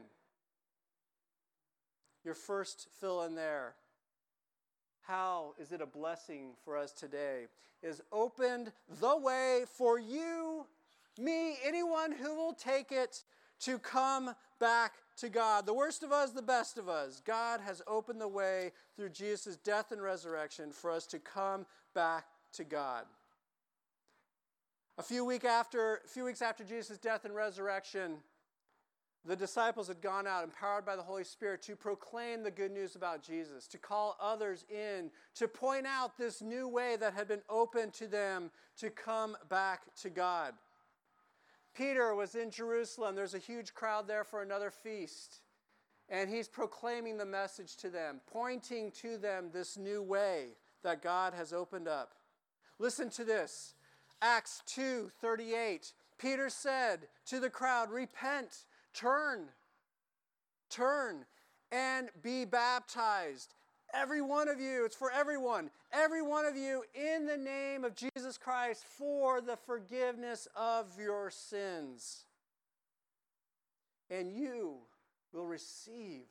your 2.24 2.34
first 2.34 2.88
fill 3.00 3.24
in 3.24 3.36
there. 3.36 3.74
How 5.02 5.54
is 5.60 5.72
it 5.72 5.82
a 5.82 5.86
blessing 5.86 6.52
for 6.64 6.78
us 6.78 6.92
today? 6.92 7.48
Is 7.82 8.02
opened 8.12 8.72
the 9.00 9.18
way 9.18 9.64
for 9.74 9.98
you, 9.98 10.66
me, 11.18 11.58
anyone 11.66 12.12
who 12.12 12.36
will 12.36 12.54
take 12.54 12.92
it 12.92 13.24
to 13.62 13.80
come 13.80 14.36
back 14.60 14.94
to 15.18 15.30
God. 15.30 15.66
The 15.66 15.74
worst 15.74 16.04
of 16.04 16.12
us, 16.12 16.32
the 16.32 16.42
best 16.42 16.78
of 16.78 16.88
us. 16.88 17.22
God 17.26 17.62
has 17.62 17.82
opened 17.88 18.22
the 18.22 18.28
way 18.28 18.72
through 18.96 19.10
Jesus' 19.10 19.58
death 19.58 19.92
and 19.92 20.02
resurrection 20.02 20.72
for 20.72 20.92
us 20.92 21.06
to 21.08 21.20
come 21.20 21.66
back 21.94 22.26
to 22.54 22.64
God. 22.64 23.06
A 25.00 25.02
few, 25.02 25.24
week 25.24 25.46
after, 25.46 26.02
a 26.04 26.08
few 26.10 26.26
weeks 26.26 26.42
after 26.42 26.66
Jesus' 26.66 26.98
death 26.98 27.24
and 27.24 27.34
resurrection, 27.34 28.18
the 29.24 29.34
disciples 29.34 29.88
had 29.88 30.02
gone 30.02 30.28
out, 30.28 30.44
empowered 30.44 30.86
by 30.86 30.98
the 30.98 31.02
Holy 31.02 31.24
Spirit, 31.24 31.62
to 31.62 31.78
proclaim 31.78 32.44
the 32.44 32.52
good 32.52 32.74
news 32.74 32.98
about 32.98 33.24
Jesus, 33.24 33.66
to 33.68 33.78
call 33.78 34.18
others 34.20 34.66
in, 34.70 35.10
to 35.36 35.48
point 35.48 35.86
out 35.88 36.18
this 36.18 36.42
new 36.42 36.68
way 36.68 36.98
that 37.00 37.14
had 37.14 37.30
been 37.30 37.44
opened 37.48 37.94
to 37.94 38.08
them 38.08 38.52
to 38.78 38.90
come 38.90 39.38
back 39.48 39.84
to 40.02 40.10
God. 40.10 40.54
Peter 41.74 42.14
was 42.14 42.36
in 42.36 42.52
Jerusalem. 42.52 43.16
There's 43.16 43.36
a 43.36 43.40
huge 43.40 43.74
crowd 43.74 44.06
there 44.06 44.26
for 44.26 44.42
another 44.42 44.70
feast. 44.70 45.44
And 46.10 46.30
he's 46.30 46.50
proclaiming 46.50 47.18
the 47.18 47.26
message 47.26 47.78
to 47.78 47.90
them, 47.90 48.20
pointing 48.30 48.92
to 49.00 49.18
them 49.18 49.50
this 49.54 49.78
new 49.78 50.04
way 50.04 50.58
that 50.84 51.02
God 51.02 51.34
has 51.34 51.54
opened 51.54 51.88
up. 51.88 52.16
Listen 52.80 53.10
to 53.12 53.24
this. 53.24 53.76
Acts 54.22 54.62
2 54.68 55.12
38. 55.22 55.94
Peter 56.18 56.50
said 56.50 57.08
to 57.26 57.40
the 57.40 57.50
crowd, 57.50 57.90
Repent 57.90 58.66
Turn, 58.94 59.46
turn, 60.70 61.26
and 61.72 62.10
be 62.22 62.46
baptized. 62.46 63.54
Every 63.94 64.22
one 64.22 64.50
of 64.50 64.60
you, 64.60 64.86
it's 64.86 64.96
for 64.96 65.12
everyone, 65.12 65.72
every 65.92 66.22
one 66.22 66.46
of 66.46 66.56
you 66.56 66.84
in 66.94 67.26
the 67.26 67.38
name 67.38 67.84
of 67.84 67.96
Jesus 67.96 68.38
Christ 68.38 68.84
for 68.84 69.42
the 69.42 69.58
forgiveness 69.58 70.48
of 70.56 70.88
your 71.00 71.32
sins. 71.32 72.26
And 74.12 74.32
you 74.32 74.78
will 75.34 75.48
receive 75.48 76.26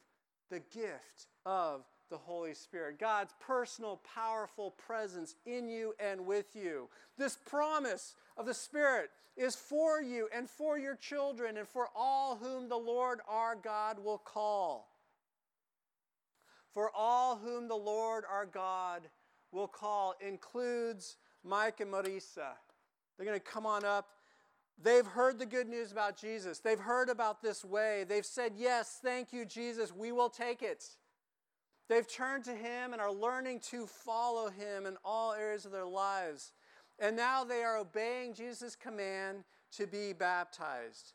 the 0.51 0.61
gift 0.61 1.27
of 1.47 1.85
the 2.11 2.17
Holy 2.17 2.55
Spirit, 2.55 2.99
God's 2.99 3.35
personal, 3.41 4.01
powerful 4.15 4.71
presence 4.73 5.35
in 5.47 5.69
you 5.69 5.95
and 6.01 6.27
with 6.27 6.57
you. 6.57 6.89
This 7.17 7.37
promise 7.37 8.15
of 8.37 8.47
the 8.47 8.55
Spirit 8.55 9.11
is 9.37 9.55
for 9.55 10.01
you 10.01 10.29
and 10.35 10.49
for 10.49 10.79
your 10.79 10.97
children 10.97 11.57
and 11.59 11.69
for 11.69 11.89
all 11.95 12.37
whom 12.37 12.69
the 12.69 12.77
Lord 12.77 13.21
our 13.29 13.55
God 13.55 13.99
will 14.03 14.19
call. 14.19 14.89
For 16.73 16.91
all 16.95 17.37
whom 17.37 17.69
the 17.69 17.77
Lord 17.77 18.25
our 18.31 18.47
God 18.47 19.03
will 19.53 19.69
call 19.69 20.15
includes 20.27 21.17
Mike 21.45 21.81
and 21.81 21.93
Marisa. 21.93 22.53
They're 23.17 23.27
going 23.27 23.39
to 23.39 23.45
come 23.45 23.67
on 23.67 23.85
up. 23.85 24.09
They've 24.81 25.07
heard 25.07 25.39
the 25.39 25.47
good 25.47 25.69
news 25.69 25.91
about 25.91 26.17
Jesus. 26.17 26.61
They've 26.61 26.79
heard 26.79 27.09
about 27.09 27.43
this 27.43 27.65
way. 27.65 28.05
They've 28.09 28.25
said, 28.25 28.53
Yes, 28.57 29.01
thank 29.03 29.33
you, 29.33 29.45
Jesus. 29.45 29.93
We 29.93 30.13
will 30.13 30.31
take 30.31 30.63
it. 30.63 30.85
They've 31.89 32.07
turned 32.07 32.45
to 32.45 32.55
Him 32.55 32.93
and 32.93 33.01
are 33.01 33.13
learning 33.13 33.61
to 33.71 33.87
follow 33.87 34.51
Him 34.51 34.87
in 34.87 34.97
all 35.05 35.33
areas 35.33 35.65
of 35.65 35.73
their 35.73 35.87
lives. 35.87 36.53
And 36.99 37.17
now 37.17 37.45
they 37.45 37.63
are 37.63 37.79
obeying 37.79 38.35
Jesus' 38.35 38.77
command 38.77 39.45
to 39.73 39.87
be 39.87 40.13
baptized. 40.13 41.15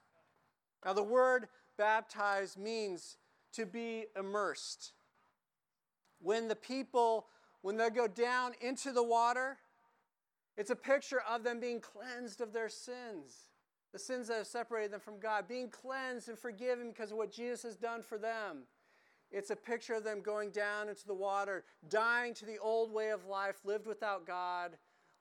Now, 0.86 0.94
the 0.94 1.04
word 1.04 1.48
baptized 1.78 2.58
means 2.58 3.18
to 3.54 3.66
be 3.66 4.06
immersed. 4.18 4.94
When 6.20 6.48
the 6.48 6.56
people, 6.56 7.28
when 7.62 7.78
they 7.78 7.90
go 7.90 8.08
down 8.08 8.54
into 8.62 8.92
the 8.92 9.04
water, 9.04 9.58
it's 10.58 10.70
a 10.70 10.76
picture 10.76 11.22
of 11.30 11.44
them 11.44 11.60
being 11.60 11.82
cleansed 11.82 12.42
of 12.42 12.54
their 12.54 12.70
sins, 12.70 13.50
the 13.94 14.00
sins 14.00 14.28
that 14.28 14.38
have 14.38 14.48
separated 14.48 14.92
them 14.92 15.00
from 15.00 15.20
God, 15.20 15.48
being 15.48 15.70
cleansed 15.70 16.28
and 16.28 16.38
forgiven 16.38 16.90
because 16.90 17.12
of 17.12 17.18
what 17.18 17.32
Jesus 17.32 17.62
has 17.64 17.76
done 17.76 18.02
for 18.02 18.18
them. 18.18 18.64
It's 19.32 19.52
a 19.52 19.56
picture 19.56 19.94
of 19.94 20.04
them 20.04 20.22
going 20.22 20.50
down 20.50 20.90
into 20.90 21.06
the 21.06 21.14
water, 21.14 21.64
dying 21.90 22.34
to 22.36 22.46
the 22.46 22.58
old 22.58 22.92
way 22.92 23.10
of 23.12 23.26
life, 23.26 23.58
lived 23.64 23.88
without 23.88 24.28
God, 24.28 24.78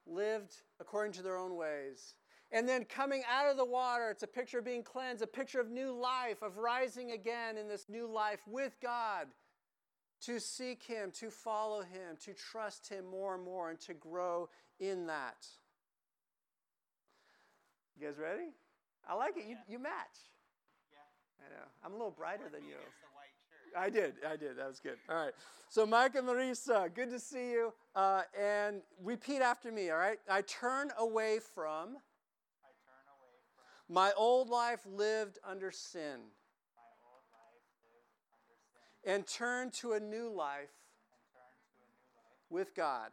lived 0.06 0.54
according 0.80 1.12
to 1.12 1.22
their 1.22 1.36
own 1.36 1.54
ways. 1.54 2.14
And 2.50 2.68
then 2.68 2.84
coming 2.84 3.22
out 3.30 3.50
of 3.50 3.56
the 3.56 3.64
water, 3.64 4.10
it's 4.10 4.22
a 4.22 4.26
picture 4.26 4.58
of 4.58 4.64
being 4.64 4.82
cleansed, 4.82 5.22
a 5.22 5.26
picture 5.26 5.60
of 5.60 5.70
new 5.70 5.92
life, 5.92 6.42
of 6.42 6.58
rising 6.58 7.12
again 7.12 7.56
in 7.56 7.68
this 7.68 7.88
new 7.88 8.06
life 8.06 8.40
with 8.46 8.76
God 8.82 9.28
to 10.22 10.38
seek 10.38 10.82
Him, 10.82 11.10
to 11.12 11.30
follow 11.30 11.80
Him, 11.80 12.16
to 12.24 12.34
trust 12.34 12.88
Him 12.88 13.06
more 13.10 13.34
and 13.34 13.44
more, 13.44 13.70
and 13.70 13.80
to 13.80 13.94
grow 13.94 14.48
in 14.78 15.06
that. 15.06 15.46
You 17.98 18.06
guys 18.06 18.18
ready? 18.18 18.50
I 19.08 19.14
like 19.14 19.36
it. 19.36 19.44
You, 19.48 19.56
you 19.68 19.78
match. 19.78 20.30
Yeah. 20.92 21.46
I 21.46 21.50
know. 21.50 21.66
I'm 21.84 21.92
a 21.92 21.96
little 21.96 22.12
brighter 22.12 22.48
than 22.52 22.62
you. 22.62 22.76
It's 22.76 23.00
the 23.00 23.10
white 23.14 23.34
shirt. 23.48 23.76
I 23.76 23.90
did. 23.90 24.14
I 24.26 24.36
did. 24.36 24.58
That 24.58 24.68
was 24.68 24.80
good. 24.80 24.96
All 25.08 25.16
right. 25.16 25.32
So, 25.68 25.86
Mike 25.86 26.14
and 26.14 26.28
Marisa, 26.28 26.92
good 26.94 27.10
to 27.10 27.18
see 27.18 27.50
you. 27.50 27.72
Uh, 27.94 28.22
and 28.38 28.82
repeat 29.02 29.40
after 29.40 29.72
me, 29.72 29.90
all 29.90 29.98
right? 29.98 30.18
I 30.30 30.42
turn 30.42 30.90
away 30.98 31.40
from 31.54 31.64
I 31.64 32.72
turn 32.84 33.04
away 33.08 33.34
from 33.86 33.94
my 33.94 34.12
old 34.16 34.48
life 34.48 34.80
lived 34.86 35.38
under 35.46 35.70
sin 35.70 36.00
my 36.00 36.88
old 37.04 37.24
life 37.32 37.66
lived 37.82 38.28
under 38.36 38.56
sin 39.04 39.14
and 39.14 39.26
turn 39.26 39.70
to 39.70 39.92
a 39.92 40.00
new 40.00 40.30
life 40.34 40.72
and 41.10 41.20
turn 41.32 41.52
to 41.68 41.74
a 41.74 41.90
new 41.90 42.06
life. 42.16 42.50
with 42.50 42.74
God. 42.74 43.10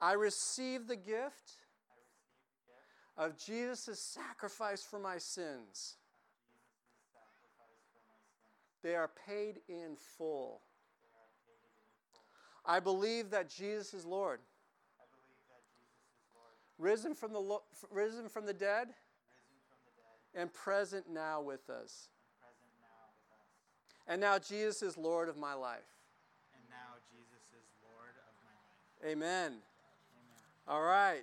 I 0.00 0.12
receive 0.12 0.86
the 0.88 0.96
gift 0.96 1.52
I 1.56 1.70
receive 1.92 2.48
the 2.52 2.72
gift 2.72 3.11
of 3.24 3.36
Jesus' 3.38 4.00
sacrifice 4.00 4.82
for 4.82 4.98
my 4.98 5.18
sins. 5.18 5.96
of 5.96 6.58
Jesus' 6.58 7.12
sacrifice 7.12 7.78
for 7.92 8.02
my 8.08 8.18
sins. 8.18 8.82
They 8.82 8.94
are 8.96 9.10
paid 9.26 9.60
in 9.68 9.96
full. 9.96 10.60
They 10.98 11.14
are 11.14 11.30
paid 11.46 11.62
in 11.62 11.70
full. 12.12 12.22
I 12.66 12.80
believe 12.80 13.30
that 13.30 13.48
Jesus 13.48 13.94
is 13.94 14.04
Lord, 14.04 14.40
I 14.98 15.06
believe 15.14 15.38
that 15.48 15.62
Jesus 15.70 15.94
is 15.94 16.78
risen 16.78 17.14
from 17.14 17.32
the, 17.32 17.38
lo- 17.40 17.62
risen 17.90 18.28
from 18.28 18.46
the 18.46 18.52
dead, 18.54 18.88
risen 18.88 19.58
from 19.68 19.78
the 19.86 19.92
dead, 20.02 20.40
and 20.42 20.52
present 20.52 21.08
now 21.08 21.40
with 21.40 21.70
us. 21.70 22.08
and 22.10 22.42
present 22.42 22.72
now 22.82 23.06
with 23.14 23.30
us. 23.38 24.08
And 24.08 24.20
now 24.20 24.38
Jesus 24.38 24.82
is 24.82 24.96
Lord 24.98 25.28
of 25.28 25.36
my 25.36 25.54
life. 25.54 25.86
And 26.54 26.62
now 26.70 26.98
Jesus 27.10 27.44
is 27.54 27.66
Lord 27.82 28.14
of 28.26 28.34
my 28.42 28.56
life. 29.06 29.12
Amen. 29.12 29.52
Amen. 29.52 29.62
All 30.66 30.82
right. 30.82 31.22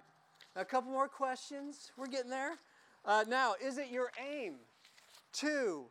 A 0.59 0.65
couple 0.65 0.91
more 0.91 1.07
questions. 1.07 1.93
We're 1.95 2.07
getting 2.07 2.29
there. 2.29 2.57
Uh, 3.05 3.23
now, 3.29 3.53
is 3.63 3.77
it 3.77 3.87
your 3.89 4.11
aim 4.29 4.55
to 5.35 5.85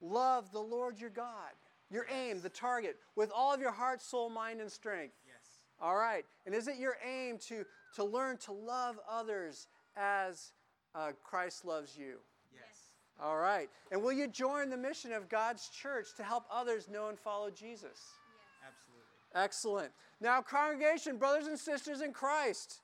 love 0.00 0.50
the 0.50 0.60
Lord 0.60 0.98
your 0.98 1.10
God? 1.10 1.52
Your 1.90 2.06
aim, 2.10 2.40
the 2.40 2.48
target, 2.48 2.96
with 3.16 3.30
all 3.36 3.52
of 3.52 3.60
your 3.60 3.72
heart, 3.72 4.00
soul, 4.00 4.30
mind, 4.30 4.62
and 4.62 4.72
strength. 4.72 5.12
Yes. 5.26 5.44
All 5.78 5.94
right. 5.94 6.24
And 6.46 6.54
is 6.54 6.68
it 6.68 6.78
your 6.78 6.96
aim 7.06 7.36
to, 7.48 7.66
to 7.96 8.04
learn 8.04 8.38
to 8.46 8.52
love 8.52 8.98
others 9.06 9.68
as 9.94 10.52
uh, 10.94 11.12
Christ 11.22 11.66
loves 11.66 11.98
you? 11.98 12.14
Yes. 12.54 12.94
All 13.22 13.36
right. 13.36 13.68
And 13.92 14.02
will 14.02 14.14
you 14.14 14.26
join 14.26 14.70
the 14.70 14.78
mission 14.78 15.12
of 15.12 15.28
God's 15.28 15.68
church 15.68 16.06
to 16.16 16.22
help 16.22 16.46
others 16.50 16.88
know 16.88 17.08
and 17.08 17.18
follow 17.18 17.50
Jesus? 17.50 17.82
Yes. 17.82 18.68
Absolutely. 18.68 19.44
Excellent. 19.44 19.92
Now, 20.18 20.40
congregation, 20.40 21.18
brothers 21.18 21.46
and 21.46 21.58
sisters 21.58 22.00
in 22.00 22.12
Christ, 22.14 22.80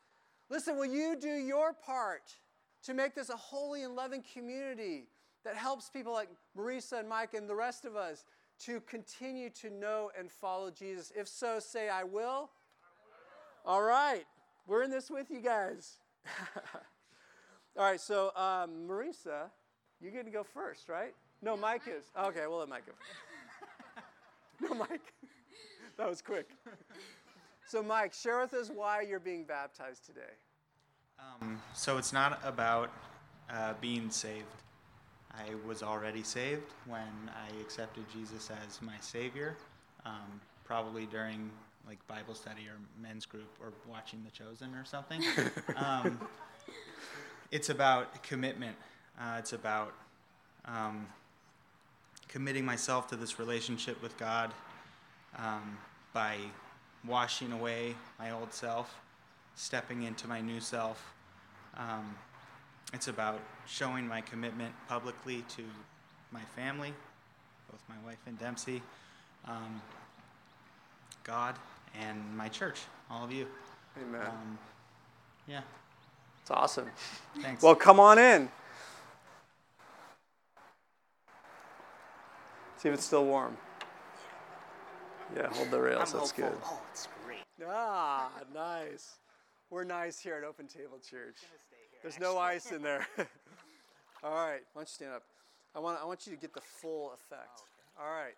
listen, 0.53 0.77
will 0.77 0.85
you 0.85 1.17
do 1.19 1.31
your 1.31 1.73
part 1.73 2.37
to 2.85 2.93
make 2.93 3.15
this 3.15 3.31
a 3.31 3.37
holy 3.37 3.85
and 3.85 3.97
loving 3.97 4.23
community 4.35 5.09
that 5.45 5.57
helps 5.57 5.89
people 5.89 6.13
like 6.13 6.29
Marisa 6.57 7.01
and 7.01 7.09
Mike 7.09 7.33
and 7.33 7.49
the 7.49 7.55
rest 7.55 7.87
of 7.87 7.97
us 7.97 8.27
to 8.61 8.81
continue 8.83 9.49
to 9.49 9.71
know 9.71 10.11
and 10.17 10.31
follow 10.31 10.71
Jesus? 10.71 11.11
If 11.17 11.27
so, 11.27 11.59
say, 11.59 11.89
I 11.89 12.05
will. 12.05 12.51
All 13.65 13.83
right. 13.83 14.25
We're 14.67 14.83
in 14.83 14.91
this 14.91 15.11
with 15.11 15.31
you 15.31 15.41
guys. 15.41 15.97
All 17.79 17.85
right, 17.85 18.01
so 18.01 18.27
um, 18.37 18.87
Marisa, 18.87 19.51
you're 20.01 20.13
going 20.13 20.27
to 20.27 20.31
go 20.31 20.45
first, 20.45 20.91
right? 20.91 21.15
No, 21.41 21.57
Mike 21.57 21.83
is. 21.89 22.05
Okay, 22.17 22.47
we'll 22.47 22.59
let 22.59 22.69
Mike 22.69 22.85
go. 22.85 22.93
no, 24.69 24.75
Mike. 24.75 25.15
that 25.97 26.09
was 26.09 26.21
quick. 26.21 26.51
So, 27.73 27.83
Mike, 27.83 28.13
share 28.13 28.39
with 28.39 28.53
us 28.53 28.69
why 28.69 29.01
you're 29.01 29.19
being 29.19 29.45
baptized 29.45 30.05
today. 30.05 30.35
Um, 31.19 31.59
so 31.73 31.97
it's 31.97 32.13
not 32.13 32.39
about 32.45 32.91
uh, 33.49 33.73
being 33.81 34.11
saved. 34.11 34.45
I 35.33 35.55
was 35.67 35.83
already 35.83 36.23
saved 36.23 36.71
when 36.87 37.31
I 37.31 37.63
accepted 37.63 38.05
Jesus 38.13 38.51
as 38.67 38.83
my 38.83 38.93
Savior, 39.01 39.57
um, 40.05 40.43
probably 40.67 41.07
during 41.07 41.51
like 41.87 42.07
Bible 42.07 42.35
study 42.35 42.69
or 42.69 42.77
men's 43.01 43.25
group 43.25 43.49
or 43.59 43.73
watching 43.91 44.23
The 44.23 44.31
Chosen 44.33 44.75
or 44.75 44.85
something. 44.85 45.23
um, 45.77 46.21
it's 47.51 47.71
about 47.71 48.23
commitment. 48.23 48.77
Uh, 49.19 49.37
it's 49.39 49.55
about 49.55 49.95
um, 50.67 51.07
committing 52.29 52.67
myself 52.67 53.09
to 53.09 53.17
this 53.17 53.39
relationship 53.39 54.03
with 54.03 54.19
God 54.19 54.53
um, 55.39 55.79
by 56.13 56.37
washing 57.07 57.53
away 57.53 57.95
my 58.19 58.31
old 58.31 58.53
self, 58.53 58.95
stepping 59.55 60.03
into 60.03 60.27
my 60.29 60.41
new 60.41 60.61
self. 60.61 61.13
Um, 61.77 62.15
it's 62.93 63.09
about 63.09 63.41
showing 63.67 64.07
my 64.07 64.21
commitment 64.21 64.73
publicly 64.89 65.45
to 65.57 65.63
my 66.31 66.43
family, 66.57 66.93
both 67.71 67.81
my 67.89 67.97
wife 68.07 68.19
and 68.27 68.39
Dempsey, 68.39 68.83
um, 69.47 69.81
God, 71.25 71.57
and 72.01 72.37
my 72.37 72.49
church, 72.49 72.81
all 73.11 73.25
of 73.25 73.33
you. 73.33 73.47
Amen. 74.01 74.23
Um, 74.27 74.59
yeah, 75.49 75.61
It's 76.43 76.51
awesome. 76.51 76.89
thanks. 77.41 77.63
Well, 77.63 77.75
come 77.75 77.99
on 78.01 78.19
in. 78.19 78.49
See 82.79 82.89
if 82.89 82.95
it's 82.95 83.05
still 83.05 83.25
warm. 83.25 83.57
Yeah, 85.37 85.49
hold 85.49 85.71
the 85.71 85.81
rails. 85.81 86.13
That's 86.13 86.33
good. 86.33 86.53
Oh, 86.65 86.81
it's 86.91 87.09
great. 87.25 87.39
Ah, 87.67 88.31
nice. 88.55 89.19
We're 89.71 89.85
nice 89.85 90.19
here 90.19 90.35
at 90.35 90.45
Open 90.45 90.67
Table 90.67 90.99
Church. 90.99 91.37
There's 92.03 92.21
no 92.21 92.39
ice 92.39 92.73
in 92.73 92.83
there. 92.83 93.07
All 94.25 94.35
right, 94.35 94.61
why 94.73 94.81
don't 94.81 94.83
you 94.83 94.87
stand 94.87 95.13
up? 95.13 95.23
I 95.75 95.81
want, 95.81 95.99
I 96.01 96.05
want 96.05 96.27
you 96.27 96.33
to 96.33 96.39
get 96.39 96.53
the 96.53 96.61
full 96.61 97.13
effect. 97.15 97.63
All 97.99 98.11
right. 98.11 98.35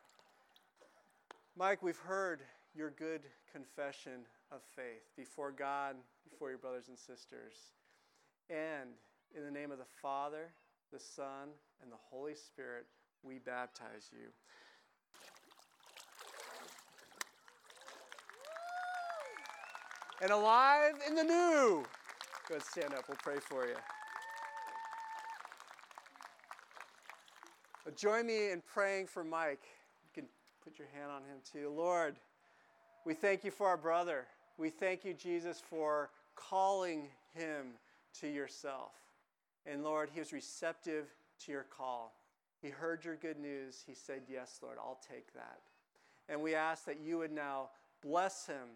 Mike, 1.57 1.83
we've 1.83 1.99
heard 1.99 2.41
your 2.75 2.91
good 2.91 3.23
confession 3.53 4.27
of 4.53 4.61
faith 4.77 5.11
before 5.17 5.51
God, 5.51 5.97
before 6.31 6.51
your 6.51 6.59
brothers 6.59 6.89
and 6.89 6.99
sisters. 6.99 7.73
And 8.51 8.91
in 9.37 9.45
the 9.45 9.51
name 9.51 9.73
of 9.73 9.79
the 9.79 9.91
Father, 10.01 10.53
the 10.93 11.01
Son, 11.01 11.49
and 11.83 11.91
the 11.91 11.99
Holy 12.11 12.35
Spirit, 12.35 12.87
we 13.23 13.39
baptize 13.39 14.11
you. 14.13 14.29
And 20.23 20.31
alive 20.31 20.95
in 21.07 21.15
the 21.15 21.25
new. 21.25 21.85
Go 22.49 22.55
ahead, 22.55 22.63
stand 22.63 22.95
up. 22.95 23.05
We'll 23.09 23.19
pray 23.23 23.39
for 23.41 23.67
you. 23.67 23.75
Uh, 27.87 27.91
Join 27.97 28.27
me 28.27 28.51
in 28.51 28.63
praying 28.63 29.07
for 29.07 29.25
Mike. 29.25 29.65
You 30.03 30.23
can 30.23 30.29
put 30.63 30.79
your 30.79 30.89
hand 30.95 31.11
on 31.11 31.23
him 31.23 31.39
too. 31.51 31.73
Lord, 31.75 32.17
we 33.05 33.15
thank 33.15 33.45
you 33.45 33.51
for 33.51 33.67
our 33.67 33.77
brother. 33.77 34.27
We 34.57 34.71
thank 34.71 35.05
you, 35.05 35.15
Jesus, 35.15 35.61
for 35.61 36.11
calling 36.37 37.09
him 37.35 37.75
to 38.21 38.29
yourself. 38.29 38.93
And 39.67 39.83
Lord, 39.83 40.11
he 40.13 40.21
was 40.21 40.33
receptive 40.33 41.07
to 41.45 41.53
your 41.53 41.65
call. 41.65 42.15
He 42.63 42.69
heard 42.69 43.05
your 43.05 43.17
good 43.17 43.39
news. 43.39 43.83
He 43.87 43.95
said, 43.95 44.23
Yes, 44.29 44.61
Lord, 44.63 44.79
I'll 44.79 45.01
take 45.07 45.33
that. 45.35 45.61
And 46.29 46.41
we 46.41 46.55
ask 46.55 46.85
that 46.87 47.01
you 47.01 47.19
would 47.19 47.33
now 47.33 47.71
bless 48.03 48.47
him 48.47 48.69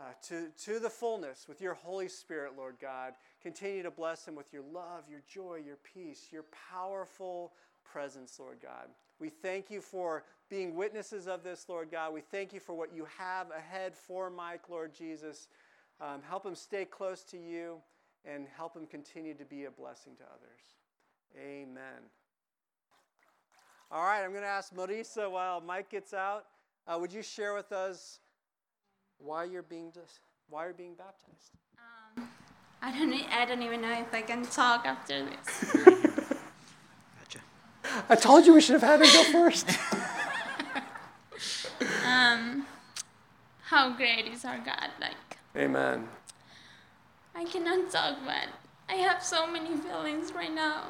uh, 0.00 0.12
to, 0.22 0.48
to 0.64 0.78
the 0.78 0.88
fullness 0.88 1.46
with 1.46 1.60
your 1.60 1.74
Holy 1.74 2.08
Spirit, 2.08 2.52
Lord 2.56 2.76
God. 2.80 3.12
Continue 3.42 3.82
to 3.82 3.90
bless 3.90 4.26
him 4.26 4.34
with 4.34 4.50
your 4.52 4.62
love, 4.72 5.04
your 5.10 5.20
joy, 5.28 5.60
your 5.64 5.76
peace, 5.76 6.28
your 6.32 6.44
powerful 6.72 7.52
presence, 7.84 8.38
Lord 8.40 8.58
God. 8.62 8.88
We 9.18 9.28
thank 9.28 9.70
you 9.70 9.82
for 9.82 10.24
being 10.48 10.74
witnesses 10.74 11.28
of 11.28 11.42
this, 11.42 11.66
Lord 11.68 11.90
God. 11.90 12.14
We 12.14 12.22
thank 12.22 12.54
you 12.54 12.60
for 12.60 12.74
what 12.74 12.94
you 12.94 13.06
have 13.18 13.48
ahead 13.50 13.94
for 13.94 14.30
Mike, 14.30 14.70
Lord 14.70 14.94
Jesus. 14.94 15.48
Um, 16.00 16.22
help 16.26 16.46
him 16.46 16.54
stay 16.54 16.86
close 16.86 17.22
to 17.24 17.36
you 17.36 17.76
and 18.24 18.46
help 18.56 18.74
him 18.74 18.86
continue 18.86 19.34
to 19.34 19.44
be 19.44 19.66
a 19.66 19.70
blessing 19.70 20.14
to 20.16 20.24
others. 20.24 20.62
Amen. 21.38 22.08
All 23.92 24.04
right, 24.04 24.24
I'm 24.24 24.30
going 24.30 24.42
to 24.42 24.48
ask 24.48 24.74
Marisa 24.74 25.30
while 25.30 25.60
Mike 25.60 25.90
gets 25.90 26.14
out. 26.14 26.46
Uh, 26.86 26.96
would 26.98 27.12
you 27.12 27.22
share 27.22 27.54
with 27.54 27.70
us 27.72 28.18
why 29.24 29.44
you're 29.44 29.62
being 29.62 29.90
dis- 29.90 30.18
why 30.48 30.64
you're 30.64 30.74
being 30.74 30.94
baptized? 30.94 31.52
Um, 32.16 32.28
I 32.82 32.90
don't. 32.96 33.12
e- 33.12 33.26
I 33.30 33.44
don't 33.44 33.62
even 33.62 33.80
know 33.82 33.92
if 33.92 34.12
I 34.12 34.22
can 34.22 34.42
talk 34.44 34.86
after 34.86 35.24
this. 35.24 35.72
Gotcha. 37.18 37.40
I 38.08 38.14
told 38.16 38.46
you 38.46 38.54
we 38.54 38.60
should 38.60 38.80
have 38.80 38.82
had 38.82 39.00
her 39.00 39.06
go 39.06 39.24
first. 39.32 39.68
Um, 42.04 42.66
how 43.62 43.90
great 43.96 44.26
is 44.26 44.44
our 44.44 44.58
God? 44.58 44.90
Like 45.00 45.38
Amen. 45.56 46.08
I 47.34 47.44
cannot 47.44 47.90
talk, 47.90 48.18
but 48.24 48.48
I 48.88 48.94
have 48.96 49.22
so 49.22 49.46
many 49.46 49.76
feelings 49.76 50.32
right 50.34 50.52
now. 50.52 50.82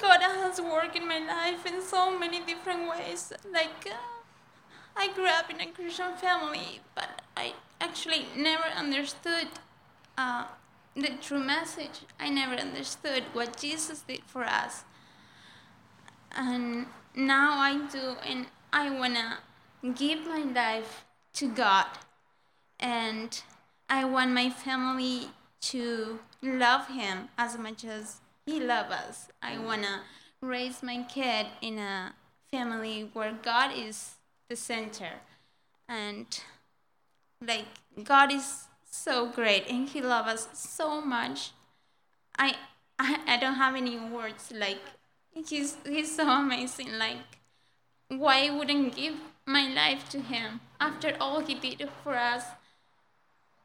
God 0.00 0.20
has 0.20 0.60
worked 0.60 0.96
in 0.96 1.06
my 1.08 1.18
life 1.18 1.64
in 1.66 1.80
so 1.82 2.16
many 2.18 2.40
different 2.40 2.88
ways. 2.90 3.32
Like, 3.50 3.86
uh, 3.86 3.96
I 4.96 5.12
grew 5.14 5.26
up 5.26 5.50
in 5.50 5.60
a 5.60 5.66
Christian 5.72 6.14
family, 6.16 6.80
but 6.94 7.22
I 7.36 7.54
actually 7.80 8.26
never 8.36 8.64
understood 8.76 9.48
uh, 10.18 10.44
the 10.94 11.10
true 11.20 11.42
message. 11.42 12.00
I 12.20 12.28
never 12.28 12.54
understood 12.54 13.24
what 13.32 13.56
Jesus 13.56 14.00
did 14.02 14.22
for 14.26 14.44
us. 14.44 14.84
And 16.32 16.86
now 17.14 17.58
I 17.58 17.86
do, 17.90 18.16
and 18.26 18.46
I 18.72 18.90
want 18.90 19.16
to 19.16 19.92
give 19.92 20.26
my 20.26 20.42
life 20.42 21.04
to 21.34 21.48
God. 21.48 21.86
And 22.78 23.42
I 23.88 24.04
want 24.04 24.32
my 24.32 24.50
family 24.50 25.28
to 25.62 26.20
love 26.42 26.88
Him 26.88 27.28
as 27.38 27.56
much 27.58 27.84
as 27.84 28.20
He 28.46 28.60
loves 28.60 28.92
us. 28.92 29.28
I 29.42 29.58
want 29.58 29.82
to 29.82 30.00
raise 30.40 30.82
my 30.82 31.04
kid 31.04 31.46
in 31.60 31.78
a 31.78 32.14
family 32.50 33.08
where 33.12 33.32
God 33.42 33.70
is 33.76 34.16
the 34.52 34.56
center. 34.56 35.12
And 35.88 36.26
like, 37.40 37.70
God 38.04 38.32
is 38.32 38.64
so 38.90 39.30
great 39.30 39.64
and 39.68 39.88
He 39.88 40.00
loves 40.00 40.28
us 40.34 40.48
so 40.52 41.00
much. 41.00 41.52
I, 42.38 42.56
I, 42.98 43.20
I 43.26 43.36
don't 43.38 43.54
have 43.54 43.74
any 43.74 43.98
words. 43.98 44.52
Like, 44.54 44.84
He's, 45.34 45.76
he's 45.86 46.14
so 46.14 46.28
amazing. 46.28 46.98
Like, 46.98 47.28
why 48.08 48.50
wouldn't 48.50 48.94
give 48.94 49.14
my 49.46 49.66
life 49.72 50.10
to 50.10 50.20
Him 50.20 50.60
after 50.78 51.16
all 51.18 51.40
He 51.40 51.54
did 51.54 51.88
for 52.02 52.14
us? 52.14 52.44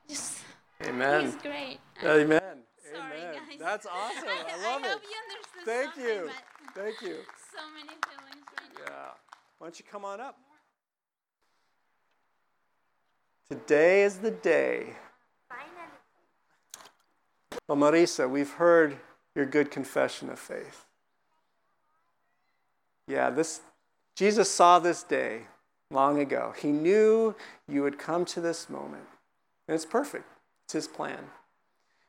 Just, 0.08 0.40
Amen. 0.86 1.26
He's 1.26 1.36
great. 1.36 1.80
Amen. 2.04 2.64
Sorry, 2.94 3.20
Amen. 3.20 3.34
guys. 3.34 3.60
That's 3.60 3.86
awesome. 4.00 4.30
I, 4.30 4.54
I, 4.54 4.72
love 4.72 4.82
I 4.84 4.88
it. 4.88 4.92
hope 4.92 5.02
you 5.12 5.18
understood 5.28 5.66
Thank 5.66 5.92
you. 5.98 6.30
Thank 6.74 7.02
you. 7.02 7.18
So 7.58 7.64
many 7.74 7.98
feelings 8.06 8.46
right 8.60 8.70
now. 8.76 8.94
Yeah. 8.94 9.12
Why 9.58 9.66
don't 9.68 9.80
you 9.80 9.86
come 9.92 10.06
on 10.06 10.22
up? 10.22 10.38
Today 13.50 14.04
is 14.04 14.18
the 14.18 14.32
day. 14.32 14.88
Well, 17.68 17.78
Marisa, 17.78 18.30
we've 18.30 18.52
heard 18.52 18.98
your 19.36 19.46
good 19.46 19.72
confession 19.72 20.30
of 20.30 20.40
faith. 20.40 20.86
Yeah, 23.08 23.30
this 23.30 23.62
Jesus 24.16 24.50
saw 24.52 24.80
this 24.80 25.04
day 25.04 25.44
long 25.92 26.20
ago. 26.20 26.54
He 26.58 26.72
knew 26.72 27.36
you 27.68 27.84
would 27.84 27.98
come 27.98 28.26
to 28.26 28.42
this 28.42 28.70
moment. 28.70 29.06
And 29.68 29.76
it's 29.76 29.86
perfect. 29.86 30.26
It's 30.66 30.74
his 30.74 30.88
plan. 30.88 31.20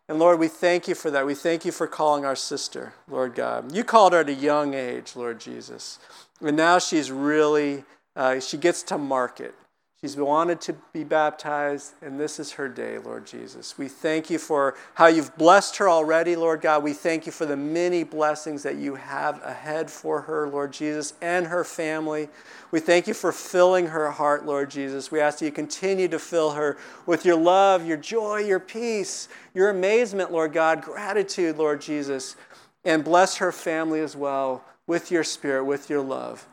And 0.08 0.18
Lord, 0.18 0.38
we 0.38 0.48
thank 0.48 0.88
you 0.88 0.94
for 0.94 1.10
that. 1.10 1.26
We 1.26 1.34
thank 1.34 1.64
you 1.64 1.72
for 1.72 1.86
calling 1.86 2.24
our 2.24 2.34
sister, 2.34 2.94
Lord 3.06 3.34
God. 3.34 3.74
You 3.74 3.84
called 3.84 4.14
her 4.14 4.20
at 4.20 4.28
a 4.28 4.34
young 4.34 4.74
age, 4.74 5.14
Lord 5.14 5.38
Jesus. 5.38 5.98
And 6.40 6.56
now 6.56 6.78
she's 6.78 7.10
really, 7.12 7.84
uh, 8.16 8.40
she 8.40 8.56
gets 8.56 8.82
to 8.84 8.96
market. 8.96 9.54
She's 10.00 10.16
wanted 10.16 10.60
to 10.60 10.76
be 10.92 11.02
baptized, 11.02 11.94
and 12.02 12.20
this 12.20 12.38
is 12.38 12.52
her 12.52 12.68
day, 12.68 12.98
Lord 12.98 13.26
Jesus. 13.26 13.76
We 13.76 13.88
thank 13.88 14.30
you 14.30 14.38
for 14.38 14.76
how 14.94 15.08
you've 15.08 15.36
blessed 15.36 15.76
her 15.78 15.88
already, 15.88 16.36
Lord 16.36 16.60
God. 16.60 16.84
We 16.84 16.92
thank 16.92 17.26
you 17.26 17.32
for 17.32 17.46
the 17.46 17.56
many 17.56 18.04
blessings 18.04 18.62
that 18.62 18.76
you 18.76 18.94
have 18.94 19.42
ahead 19.42 19.90
for 19.90 20.20
her, 20.20 20.48
Lord 20.48 20.72
Jesus, 20.72 21.14
and 21.20 21.48
her 21.48 21.64
family. 21.64 22.28
We 22.70 22.78
thank 22.78 23.08
you 23.08 23.14
for 23.14 23.32
filling 23.32 23.88
her 23.88 24.12
heart, 24.12 24.46
Lord 24.46 24.70
Jesus. 24.70 25.10
We 25.10 25.18
ask 25.18 25.40
that 25.40 25.46
you 25.46 25.50
continue 25.50 26.06
to 26.08 26.20
fill 26.20 26.52
her 26.52 26.78
with 27.04 27.24
your 27.24 27.36
love, 27.36 27.84
your 27.84 27.96
joy, 27.96 28.42
your 28.42 28.60
peace, 28.60 29.28
your 29.52 29.70
amazement, 29.70 30.30
Lord 30.30 30.52
God, 30.52 30.80
gratitude, 30.80 31.56
Lord 31.56 31.80
Jesus, 31.80 32.36
and 32.84 33.02
bless 33.02 33.38
her 33.38 33.50
family 33.50 33.98
as 33.98 34.14
well 34.14 34.62
with 34.86 35.10
your 35.10 35.24
spirit, 35.24 35.64
with 35.64 35.90
your 35.90 36.02
love. 36.02 36.46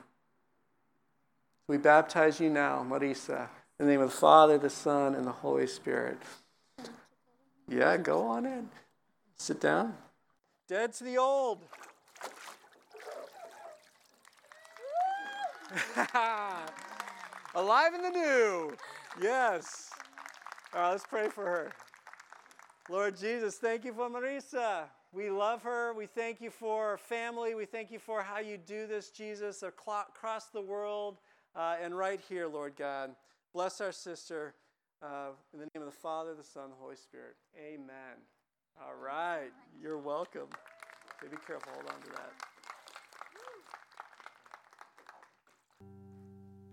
We 1.68 1.78
baptize 1.78 2.40
you 2.40 2.52
now, 2.52 2.86
Marisa, 2.88 3.48
in 3.80 3.88
the 3.88 3.92
name 3.92 4.02
of 4.02 4.12
the 4.12 4.18
Father, 4.18 4.60
the 4.60 4.70
Son, 4.70 5.16
and 5.16 5.26
the 5.26 5.32
Holy 5.32 5.66
Spirit. 5.66 6.20
Yeah, 7.68 7.98
go 7.98 8.28
on 8.28 8.46
in. 8.46 8.70
Sit 9.38 9.62
down. 9.62 9.96
Dead 10.68 10.94
to 10.94 11.04
the 11.04 11.18
old. 11.18 11.64
Alive 17.56 17.96
in 17.96 18.04
the 18.04 18.12
new. 18.12 18.76
Yes. 19.20 19.90
All 20.74 20.82
right, 20.82 20.92
let's 20.92 21.06
pray 21.08 21.30
for 21.30 21.46
her. 21.46 21.72
Lord 22.90 23.18
Jesus, 23.18 23.56
thank 23.56 23.84
you 23.86 23.94
for 23.94 24.08
Marisa. 24.08 24.84
We 25.12 25.32
love 25.32 25.64
her. 25.64 25.94
We 25.94 26.06
thank 26.06 26.42
you 26.42 26.52
for 26.52 26.92
her 26.92 26.98
family. 26.98 27.56
We 27.56 27.66
thank 27.66 27.90
you 27.90 27.98
for 27.98 28.22
how 28.22 28.38
you 28.38 28.58
do 28.58 28.86
this, 28.86 29.10
Jesus, 29.10 29.64
across 29.64 30.46
the 30.54 30.62
world 30.62 31.18
uh, 31.56 31.76
and 31.82 31.98
right 31.98 32.20
here, 32.28 32.48
Lord 32.48 32.76
God. 32.76 33.12
Bless 33.54 33.80
our 33.80 33.92
sister 33.92 34.54
uh, 35.02 35.30
in 35.54 35.60
the 35.60 35.68
name 35.74 35.82
of 35.82 35.94
the 35.94 36.00
Father, 36.00 36.34
the 36.34 36.44
Son, 36.44 36.70
the 36.70 36.76
Holy 36.76 36.96
Spirit. 36.96 37.36
Amen. 37.58 38.18
All 38.82 38.96
right. 38.96 39.52
You're 39.82 39.98
welcome. 39.98 40.48
Okay, 41.24 41.32
be 41.32 41.38
careful. 41.48 41.72
Hold 41.74 41.86
on 41.90 42.02
to 42.02 42.10
that. 42.12 42.34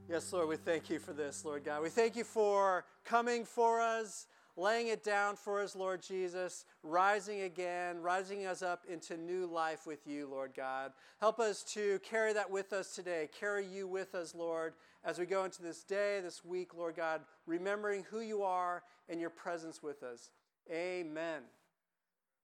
Yes, 0.08 0.32
Lord, 0.32 0.48
we 0.48 0.56
thank 0.56 0.90
you 0.90 0.98
for 0.98 1.12
this, 1.12 1.44
Lord 1.44 1.64
God. 1.64 1.82
We 1.82 1.88
thank 1.88 2.16
you 2.16 2.24
for 2.24 2.84
coming 3.04 3.44
for 3.44 3.80
us, 3.80 4.26
laying 4.56 4.88
it 4.88 5.02
down 5.02 5.36
for 5.36 5.60
us, 5.62 5.74
Lord 5.74 6.02
Jesus, 6.02 6.64
rising 6.82 7.42
again, 7.42 8.00
rising 8.02 8.46
us 8.46 8.62
up 8.62 8.84
into 8.88 9.16
new 9.16 9.46
life 9.46 9.86
with 9.86 10.06
you, 10.06 10.28
Lord 10.30 10.52
God. 10.54 10.92
Help 11.20 11.40
us 11.40 11.62
to 11.74 11.98
carry 12.00 12.32
that 12.32 12.50
with 12.50 12.72
us 12.72 12.94
today. 12.94 13.28
Carry 13.38 13.66
you 13.66 13.86
with 13.86 14.14
us, 14.14 14.34
Lord, 14.34 14.74
as 15.04 15.18
we 15.18 15.26
go 15.26 15.44
into 15.44 15.62
this 15.62 15.82
day, 15.82 16.20
this 16.22 16.44
week, 16.44 16.74
Lord 16.74 16.96
God, 16.96 17.22
remembering 17.46 18.04
who 18.10 18.20
you 18.20 18.42
are 18.42 18.82
and 19.08 19.20
your 19.20 19.30
presence 19.30 19.82
with 19.82 20.02
us. 20.02 20.30
Amen. 20.70 21.42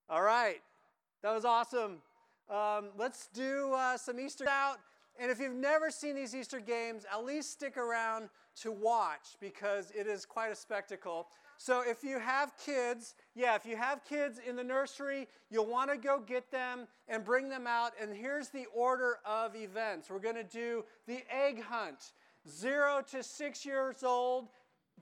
All 0.09 0.23
right. 0.23 0.61
That 1.23 1.35
was 1.35 1.45
awesome. 1.45 1.99
Um, 2.49 2.87
let's 2.97 3.29
do 3.35 3.73
uh, 3.75 3.97
some 3.97 4.19
Easter 4.19 4.49
out. 4.49 4.79
And 5.21 5.31
if 5.31 5.41
you've 5.41 5.53
never 5.55 5.91
seen 5.91 6.15
these 6.15 6.35
Easter 6.35 6.61
games, 6.61 7.05
at 7.13 7.25
least 7.25 7.51
stick 7.51 7.77
around 7.77 8.29
to 8.63 8.73
watch 8.73 9.37
because 9.41 9.91
it 9.91 10.07
is 10.07 10.25
quite 10.25 10.53
a 10.53 10.55
spectacle. 10.55 11.27
So 11.61 11.83
if 11.85 12.05
you 12.05 12.21
have 12.21 12.53
kids, 12.57 13.17
yeah, 13.35 13.57
if 13.57 13.67
you 13.67 13.77
have 13.77 14.05
kids 14.05 14.39
in 14.47 14.55
the 14.55 14.63
nursery, 14.63 15.27
you'll 15.51 15.67
want 15.67 15.91
to 15.91 15.97
go 15.97 16.21
get 16.21 16.53
them 16.53 16.87
and 17.09 17.25
bring 17.25 17.49
them 17.49 17.67
out. 17.67 17.93
And 18.01 18.17
here's 18.17 18.49
the 18.49 18.67
order 18.73 19.19
of 19.27 19.57
events. 19.57 20.09
We're 20.09 20.21
going 20.21 20.37
to 20.37 20.45
do 20.45 20.85
the 21.09 21.19
egg 21.29 21.61
hunt. 21.61 22.13
Zero 22.49 23.03
to 23.11 23.25
six 23.25 23.67
years 23.67 24.05
old, 24.05 24.49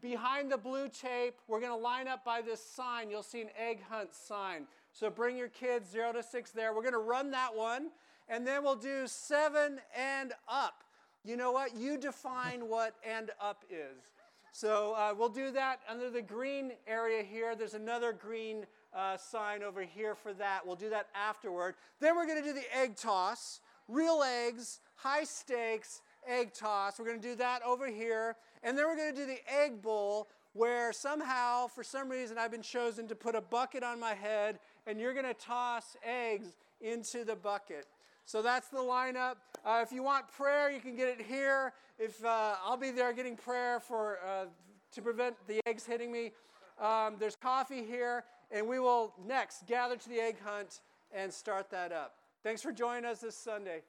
behind 0.01 0.51
the 0.51 0.57
blue 0.57 0.89
tape, 0.89 1.35
we're 1.47 1.61
going 1.61 1.73
to 1.73 1.77
line 1.77 2.09
up 2.09 2.25
by 2.25 2.41
this 2.41 2.65
sign. 2.65 3.11
You'll 3.11 3.23
see 3.23 3.43
an 3.43 3.51
egg 3.59 3.83
hunt 3.89 4.15
sign. 4.15 4.67
So 4.93 5.11
bring 5.11 5.37
your 5.37 5.49
kids 5.49 5.91
zero 5.91 6.13
to 6.15 6.23
six 6.23 6.53
there. 6.53 6.75
We're 6.75 6.81
going 6.81 6.95
to 6.95 6.99
run 6.99 7.31
that 7.33 7.55
one. 7.55 7.91
And 8.29 8.47
then 8.47 8.65
we'll 8.65 8.77
do 8.77 9.07
seven 9.07 9.79
and 9.95 10.33
up. 10.49 10.85
You 11.23 11.37
know 11.37 11.53
what? 11.53 11.77
You 11.77 11.99
define 11.99 12.69
what 12.69 12.95
and 13.07 13.31
up 13.41 13.65
is. 13.69 14.16
So 14.57 14.95
uh, 14.95 15.13
we'll 15.15 15.29
do 15.29 15.51
that 15.51 15.81
under 15.87 16.09
the 16.09 16.23
green 16.23 16.73
area 16.87 17.23
here. 17.23 17.55
There's 17.55 17.75
another 17.75 18.15
green 18.15 18.65
uh, 18.97 19.19
sign 19.19 19.63
over 19.63 19.83
here 19.83 20.15
for 20.15 20.33
that. 20.33 20.67
We'll 20.67 20.77
do 20.77 20.89
that 20.89 21.09
afterward. 21.15 21.75
Then 22.01 22.17
we're 22.17 22.25
going 22.25 22.43
to 22.43 22.49
do 22.49 22.55
the 22.55 22.75
egg 22.75 22.97
toss. 22.97 23.61
Real 23.87 24.23
eggs, 24.23 24.81
high 24.95 25.25
stakes, 25.25 26.01
egg 26.27 26.55
toss. 26.55 26.99
We're 26.99 27.05
going 27.05 27.21
to 27.21 27.29
do 27.29 27.35
that 27.35 27.61
over 27.65 27.87
here. 27.87 28.37
And 28.63 28.79
then 28.79 28.87
we're 28.87 28.97
going 28.97 29.15
to 29.15 29.21
do 29.21 29.27
the 29.27 29.41
egg 29.47 29.83
bowl 29.83 30.29
where 30.55 30.91
somehow, 30.91 31.67
for 31.67 31.85
some 31.85 32.09
reason, 32.09 32.39
I've 32.39 32.51
been 32.51 32.63
chosen 32.63 33.07
to 33.09 33.15
put 33.15 33.35
a 33.35 33.43
bucket 33.43 33.83
on 33.83 34.01
my 34.01 34.15
head 34.15 34.59
and 34.87 34.99
you're 34.99 35.13
going 35.13 35.27
to 35.27 35.35
toss 35.35 35.99
eggs 36.03 36.57
into 36.81 37.27
the 37.27 37.37
bucket. 37.37 37.85
So 38.25 38.41
that's 38.41 38.69
the 38.69 38.79
lineup. 38.79 39.35
Uh, 39.67 39.85
if 39.87 39.93
you 39.93 40.03
want 40.03 40.33
prayer, 40.33 40.71
you 40.71 40.81
can 40.81 40.97
get 40.97 41.09
it 41.09 41.21
here. 41.21 41.75
If 41.99 42.23
uh, 42.25 42.57
I'll 42.65 42.77
be 42.77 42.91
there 42.91 43.13
getting 43.13 43.37
prayer 43.37 43.81
for 43.81 44.19
uh, 44.27 44.45
to 44.93 45.03
prevent 45.03 45.35
the 45.47 45.61
eggs 45.67 45.87
hitting 45.87 46.13
me, 46.13 46.33
um, 46.79 47.17
there's 47.19 47.37
coffee 47.37 47.85
here, 47.85 48.25
and 48.51 48.69
we 48.69 48.79
will 48.79 49.15
next 49.27 49.67
gather 49.67 49.97
to 49.97 50.09
the 50.09 50.21
egg 50.21 50.37
hunt 50.45 50.81
and 51.11 51.33
start 51.33 51.71
that 51.71 51.93
up. 51.93 52.17
Thanks 52.43 52.61
for 52.61 52.71
joining 52.71 53.07
us 53.07 53.21
this 53.21 53.37
Sunday. 53.37 53.83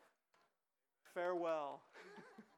Farewell. 1.14 1.82